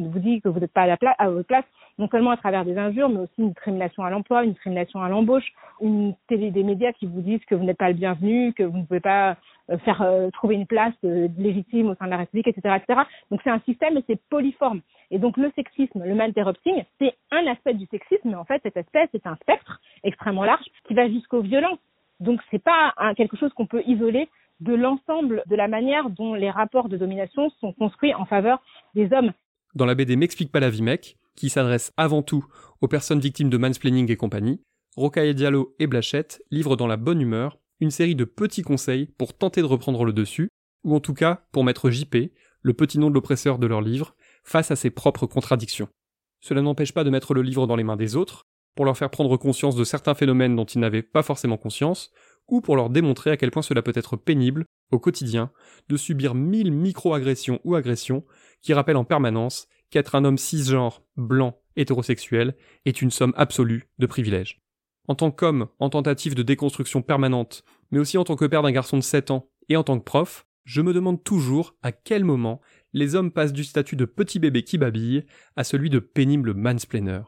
pas 0.72 0.84
à, 0.84 0.88
la 0.88 0.98
place, 0.98 1.16
votre 1.20 1.48
place, 1.48 1.66
non 1.98 2.08
seulement 2.10 2.32
à 2.32 2.38
travers 2.38 2.66
des 2.66 2.78
injures, 2.78 3.10
mais 3.10 3.20
aussi 3.20 3.34
une 3.40 3.50
discrimination 3.50 4.04
à 4.04 4.12
l'emploi, 4.12 4.44
une 4.44 4.52
discrimination 4.52 5.02
à 5.02 5.10
l'embauche, 5.10 5.52
une 5.82 6.14
télé 6.28 6.52
des 6.52 6.64
médias 6.64 6.94
qui 6.94 7.08
vous 7.08 7.22
disent 7.22 7.44
que 7.46 7.56
vous 7.56 7.64
n'êtes 7.64 7.78
pas 7.78 7.88
le 7.88 7.96
bienvenu, 7.96 8.54
que 8.54 8.64
vous 8.64 8.78
ne 8.78 8.84
pouvez 8.84 9.00
pas 9.00 9.38
euh, 9.72 9.78
faire 9.80 10.02
euh, 10.02 10.30
trouver 10.32 10.56
une 10.56 10.68
place 10.68 10.94
euh, 11.04 11.28
légitime 11.38 11.90
au 11.90 11.96
sein 11.96 12.06
de 12.06 12.12
la 12.12 12.18
République, 12.18 12.48
etc., 12.48 12.76
etc. 12.78 13.02
Donc 13.32 13.42
c'est 13.44 13.50
un 13.50 13.62
système 13.62 13.98
et 13.98 14.04
c'est 14.08 14.20
poliforme. 14.30 14.82
Et 15.10 15.18
donc 15.18 15.36
le 15.38 15.52
sexisme, 15.56 16.04
le 16.04 16.16
malterrupting, 16.16 16.84
c'est 17.00 17.16
un 17.32 17.48
aspect 17.48 17.74
du 17.74 17.86
sexisme, 17.88 18.30
mais 18.30 18.36
en 18.36 18.46
fait 18.46 18.62
cet 18.62 18.78
aspect 18.78 19.10
c'est 19.12 19.26
un 19.26 19.36
spectre 19.38 19.80
extrêmement 20.04 20.44
large 20.44 20.66
qui 20.88 20.94
va 20.94 21.08
jusqu'aux 21.08 21.42
violences 21.42 21.80
donc 22.24 22.42
c'est 22.50 22.63
pas 22.63 22.94
quelque 23.15 23.38
chose 23.38 23.53
qu'on 23.53 23.68
peut 23.68 23.84
isoler 23.86 24.30
de 24.60 24.74
l'ensemble 24.74 25.44
de 25.48 25.56
la 25.56 25.68
manière 25.68 26.10
dont 26.10 26.34
les 26.34 26.50
rapports 26.50 26.89
de 26.89 26.98
domination 26.98 27.50
sont 27.60 27.74
construits 27.74 28.13
en 28.13 28.25
faveur 28.25 28.62
des 28.96 29.12
hommes. 29.13 29.34
Dans 29.75 29.86
la 29.86 29.96
BD 29.96 30.15
M'explique 30.15 30.51
pas 30.51 30.60
la 30.60 30.70
vie 30.70 30.84
mec, 30.84 31.18
qui 31.36 31.50
s'adresse 31.50 31.92
avant 31.98 32.22
tout 32.22 32.46
aux 32.82 32.88
personnes 32.88 33.20
victimes 33.20 33.50
de 33.50 33.58
mansplaining 33.58 34.12
et 34.12 34.15
compagnie, 34.15 34.62
Rocaille 34.96 35.34
Diallo 35.34 35.75
et 35.80 35.88
Blachette 35.88 36.44
livrent 36.51 36.77
dans 36.77 36.88
la 36.88 36.98
bonne 36.98 37.20
humeur 37.20 37.58
une 37.80 37.92
série 37.92 38.15
de 38.15 38.25
petits 38.25 38.62
conseils 38.62 39.08
pour 39.18 39.36
tenter 39.36 39.62
de 39.62 39.65
reprendre 39.65 40.06
le 40.06 40.13
dessus, 40.13 40.50
ou 40.84 40.96
en 40.96 41.00
tout 41.00 41.13
cas 41.13 41.46
pour 41.51 41.63
mettre 41.63 41.89
JP, 41.89 42.32
le 42.62 42.74
petit 42.74 43.00
nom 43.00 43.10
de 43.10 43.15
l'oppresseur 43.15 43.58
de 43.58 43.68
leur 43.68 43.82
livre, 43.82 44.15
face 44.44 44.72
à 44.72 44.75
ses 44.75 44.92
propres 44.92 45.25
contradictions. 45.25 45.89
Cela 46.39 46.62
n'empêche 46.62 46.94
pas 46.94 47.03
de 47.03 47.10
mettre 47.10 47.34
le 47.34 47.42
livre 47.42 47.68
dans 47.68 47.75
les 47.75 47.84
mains 47.84 47.96
des 47.96 48.15
autres, 48.15 48.46
pour 48.75 48.86
leur 48.86 48.98
faire 48.98 49.10
prendre 49.10 49.38
conscience 49.38 49.75
de 49.75 49.84
certains 49.84 50.15
phénomènes 50.15 50.56
dont 50.56 50.65
ils 50.65 50.80
n'avaient 50.80 51.03
pas 51.03 51.24
forcément 51.24 51.58
conscience, 51.58 52.12
ou 52.48 52.62
pour 52.62 52.75
leur 52.75 52.89
démontrer 52.89 53.32
à 53.32 53.38
quel 53.38 53.51
point 53.51 53.62
cela 53.62 53.82
peut 53.82 53.94
être 53.96 54.18
pénible 54.18 54.65
au 54.92 55.00
quotidien, 55.00 55.51
de 55.89 55.98
subir 55.98 56.36
mille 56.36 56.72
micro-agressions 56.72 57.60
ou 57.63 57.75
agressions 57.75 58.24
qui 58.62 58.74
rappellent 58.74 58.98
en 58.98 59.06
permanence 59.06 59.68
qu'être 59.89 60.15
un 60.15 60.25
homme 60.25 60.38
cisgenre, 60.38 61.01
blanc, 61.18 61.60
hétérosexuel 61.75 62.56
est 62.86 63.01
une 63.01 63.12
somme 63.12 63.34
absolue 63.36 63.89
de 64.00 64.06
privilèges. 64.06 64.62
En 65.08 65.15
tant 65.15 65.32
qu'homme 65.32 65.68
en 65.80 65.89
tentative 65.89 66.36
de 66.36 66.44
déconstruction 66.44 67.01
permanente, 67.01 67.63
mais 67.92 68.00
aussi 68.00 68.18
en 68.18 68.24
tant 68.24 68.36
que 68.36 68.46
père 68.46 68.62
d'un 68.62 68.72
garçon 68.72 68.98
de 68.98 69.03
7 69.03 69.32
ans 69.32 69.50
et 69.70 69.75
en 69.75 69.84
tant 69.84 70.00
que 70.00 70.03
prof, 70.03 70.46
je 70.63 70.82
me 70.82 70.94
demande 70.94 71.24
toujours 71.24 71.75
à 71.82 71.92
quel 71.92 72.24
moment 72.24 72.62
les 72.94 73.15
hommes 73.15 73.32
passent 73.32 73.53
du 73.53 73.63
statut 73.63 73.96
de 73.96 74.06
petit 74.06 74.39
bébé 74.39 74.63
qui 74.63 74.77
babille 74.77 75.25
à 75.56 75.63
celui 75.63 75.89
de 75.89 76.00
pénible 76.00 76.53
mansplainer. 76.53 77.22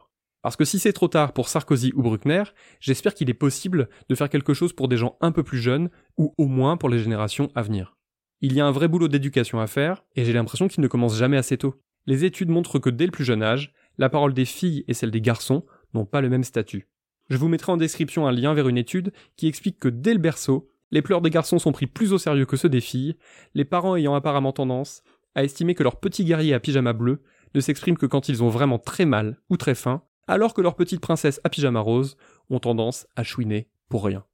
Parce 0.46 0.54
que 0.54 0.64
si 0.64 0.78
c'est 0.78 0.92
trop 0.92 1.08
tard 1.08 1.32
pour 1.32 1.48
Sarkozy 1.48 1.92
ou 1.96 2.02
Bruckner, 2.02 2.44
j'espère 2.78 3.14
qu'il 3.14 3.28
est 3.28 3.34
possible 3.34 3.88
de 4.08 4.14
faire 4.14 4.28
quelque 4.28 4.54
chose 4.54 4.72
pour 4.72 4.86
des 4.86 4.96
gens 4.96 5.16
un 5.20 5.32
peu 5.32 5.42
plus 5.42 5.58
jeunes, 5.58 5.90
ou 6.18 6.34
au 6.38 6.46
moins 6.46 6.76
pour 6.76 6.88
les 6.88 7.00
générations 7.00 7.50
à 7.56 7.62
venir. 7.62 7.96
Il 8.42 8.52
y 8.52 8.60
a 8.60 8.64
un 8.64 8.70
vrai 8.70 8.86
boulot 8.86 9.08
d'éducation 9.08 9.58
à 9.58 9.66
faire, 9.66 10.04
et 10.14 10.24
j'ai 10.24 10.32
l'impression 10.32 10.68
qu'il 10.68 10.82
ne 10.82 10.86
commence 10.86 11.18
jamais 11.18 11.36
assez 11.36 11.58
tôt. 11.58 11.74
Les 12.06 12.24
études 12.24 12.50
montrent 12.50 12.78
que 12.78 12.90
dès 12.90 13.06
le 13.06 13.10
plus 13.10 13.24
jeune 13.24 13.42
âge, 13.42 13.74
la 13.98 14.08
parole 14.08 14.34
des 14.34 14.44
filles 14.44 14.84
et 14.86 14.94
celle 14.94 15.10
des 15.10 15.20
garçons 15.20 15.66
n'ont 15.94 16.04
pas 16.04 16.20
le 16.20 16.28
même 16.28 16.44
statut. 16.44 16.86
Je 17.28 17.38
vous 17.38 17.48
mettrai 17.48 17.72
en 17.72 17.76
description 17.76 18.28
un 18.28 18.32
lien 18.32 18.54
vers 18.54 18.68
une 18.68 18.78
étude 18.78 19.12
qui 19.36 19.48
explique 19.48 19.80
que 19.80 19.88
dès 19.88 20.12
le 20.12 20.20
berceau, 20.20 20.70
les 20.92 21.02
pleurs 21.02 21.22
des 21.22 21.30
garçons 21.30 21.58
sont 21.58 21.72
pris 21.72 21.88
plus 21.88 22.12
au 22.12 22.18
sérieux 22.18 22.46
que 22.46 22.56
ceux 22.56 22.68
des 22.68 22.80
filles, 22.80 23.16
les 23.54 23.64
parents 23.64 23.96
ayant 23.96 24.14
apparemment 24.14 24.52
tendance 24.52 25.02
à 25.34 25.42
estimer 25.42 25.74
que 25.74 25.82
leur 25.82 25.98
petit 25.98 26.24
guerrier 26.24 26.54
à 26.54 26.60
pyjama 26.60 26.92
bleu 26.92 27.24
ne 27.56 27.60
s'exprime 27.60 27.98
que 27.98 28.06
quand 28.06 28.28
ils 28.28 28.44
ont 28.44 28.48
vraiment 28.48 28.78
très 28.78 29.06
mal 29.06 29.40
ou 29.50 29.56
très 29.56 29.74
faim, 29.74 30.04
alors 30.26 30.54
que 30.54 30.60
leurs 30.60 30.76
petites 30.76 31.00
princesses 31.00 31.40
à 31.44 31.48
pyjama 31.48 31.80
rose 31.80 32.16
ont 32.50 32.58
tendance 32.58 33.06
à 33.16 33.22
chouiner 33.22 33.68
pour 33.88 34.04
rien. 34.04 34.24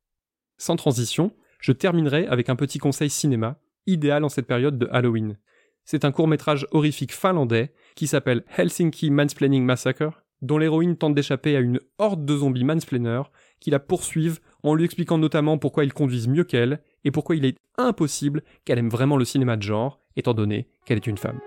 Sans 0.59 0.77
transition, 0.77 1.33
je 1.61 1.73
terminerai 1.73 2.27
avec 2.27 2.49
un 2.49 2.57
petit 2.57 2.79
conseil 2.79 3.11
cinéma, 3.11 3.59
idéal 3.87 4.25
en 4.25 4.29
cette 4.29 4.47
période 4.47 4.79
de 4.79 4.89
Halloween. 4.91 5.39
C'est 5.85 6.05
un 6.05 6.13
court 6.13 6.29
métrage 6.29 6.67
horrifique 6.71 7.13
finlandais 7.13 7.73
qui 7.95 8.07
s'appelle 8.07 8.45
Helsinki 8.57 9.11
Mansplaining 9.11 9.65
Massacre, 9.65 10.23
dont 10.41 10.59
l'héroïne 10.59 10.97
tente 10.97 11.15
d'échapper 11.15 11.57
à 11.57 11.61
une 11.61 11.81
horde 11.99 12.25
de 12.25 12.37
zombies 12.37 12.65
mansplainers 12.65 13.31
qui 13.61 13.71
la 13.71 13.79
poursuivent 13.79 14.41
en 14.63 14.75
lui 14.75 14.85
expliquant 14.85 15.19
notamment 15.19 15.59
pourquoi 15.59 15.85
ils 15.85 15.93
conduisent 15.93 16.29
mieux 16.29 16.45
qu'elle 16.45 16.81
et 17.05 17.11
pourquoi 17.11 17.37
il 17.37 17.45
est 17.45 17.57
impossible 17.79 18.43
qu'elle 18.65 18.79
aime 18.79 18.89
vraiment 18.89 19.17
le 19.17 19.25
cinéma 19.25 19.57
de 19.57 19.63
genre, 19.63 20.01
étant 20.17 20.35
donné 20.35 20.69
qu'elle 20.85 20.99
est 20.99 21.07
une 21.07 21.19
femme. 21.19 21.41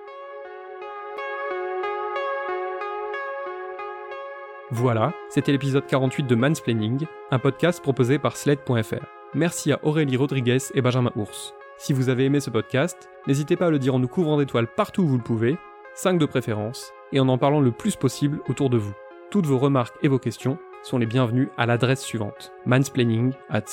Voilà, 4.72 5.13
c'était 5.29 5.51
l'épisode 5.51 5.86
48 5.86 6.24
de 6.24 6.34
Mansplaining, 6.34 7.05
un 7.29 7.38
podcast 7.38 7.84
proposé 7.84 8.17
par 8.17 8.36
Sled.fr. 8.36 9.05
Merci 9.36 9.72
à 9.72 9.79
Aurélie 9.84 10.17
Rodriguez 10.17 10.57
et 10.74 10.81
Benjamin 10.81 11.12
Ours. 11.15 11.53
Si 11.77 11.93
vous 11.93 12.10
avez 12.10 12.25
aimé 12.25 12.39
ce 12.39 12.50
podcast, 12.50 13.07
n'hésitez 13.27 13.57
pas 13.57 13.67
à 13.67 13.69
le 13.69 13.77
dire 13.77 13.93
en 13.93 14.00
nous 14.00 14.07
couvrant 14.07 14.38
d'étoiles 14.38 14.65
partout 14.65 15.03
où 15.03 15.07
vous 15.07 15.17
le 15.17 15.24
pouvez, 15.24 15.57
5 15.93 16.17
de 16.17 16.25
préférence, 16.25 16.91
et 17.12 17.19
en 17.19 17.29
en 17.29 17.38
parlant 17.38 17.60
le 17.60 17.72
plus 17.72 17.95
possible 17.95 18.41
autour 18.50 18.72
de 18.72 18.77
vous. 18.77 18.93
Toutes 19.29 19.45
vos 19.45 19.60
remarques 19.60 19.98
et 20.01 20.07
vos 20.07 20.17
questions 20.17 20.57
sont 20.81 20.98
les 20.98 21.05
bienvenues 21.05 21.50
à 21.57 21.67
l'adresse 21.67 22.01
suivante 22.01 22.51
mansplaining 22.65 23.34
at. 23.51 23.65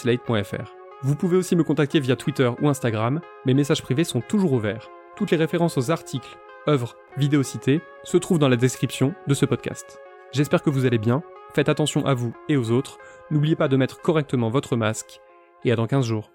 Vous 1.00 1.16
pouvez 1.16 1.38
aussi 1.38 1.56
me 1.56 1.64
contacter 1.64 2.00
via 2.00 2.16
Twitter 2.16 2.50
ou 2.60 2.68
Instagram, 2.68 3.22
mes 3.46 3.54
messages 3.54 3.82
privés 3.82 4.04
sont 4.04 4.20
toujours 4.20 4.52
ouverts. 4.52 4.90
Toutes 5.16 5.30
les 5.30 5.38
références 5.38 5.78
aux 5.78 5.90
articles, 5.90 6.36
œuvres, 6.68 6.96
vidéos 7.16 7.42
citées 7.42 7.80
se 8.04 8.18
trouvent 8.18 8.38
dans 8.38 8.50
la 8.50 8.56
description 8.56 9.14
de 9.26 9.32
ce 9.32 9.46
podcast. 9.46 10.02
J'espère 10.32 10.62
que 10.62 10.70
vous 10.70 10.86
allez 10.86 10.96
bien, 10.96 11.22
faites 11.54 11.68
attention 11.68 12.06
à 12.06 12.14
vous 12.14 12.34
et 12.48 12.56
aux 12.56 12.70
autres, 12.70 12.96
n'oubliez 13.30 13.54
pas 13.54 13.68
de 13.68 13.76
mettre 13.76 14.00
correctement 14.00 14.48
votre 14.48 14.76
masque, 14.76 15.20
et 15.62 15.72
à 15.72 15.76
dans 15.76 15.86
15 15.86 16.06
jours. 16.06 16.32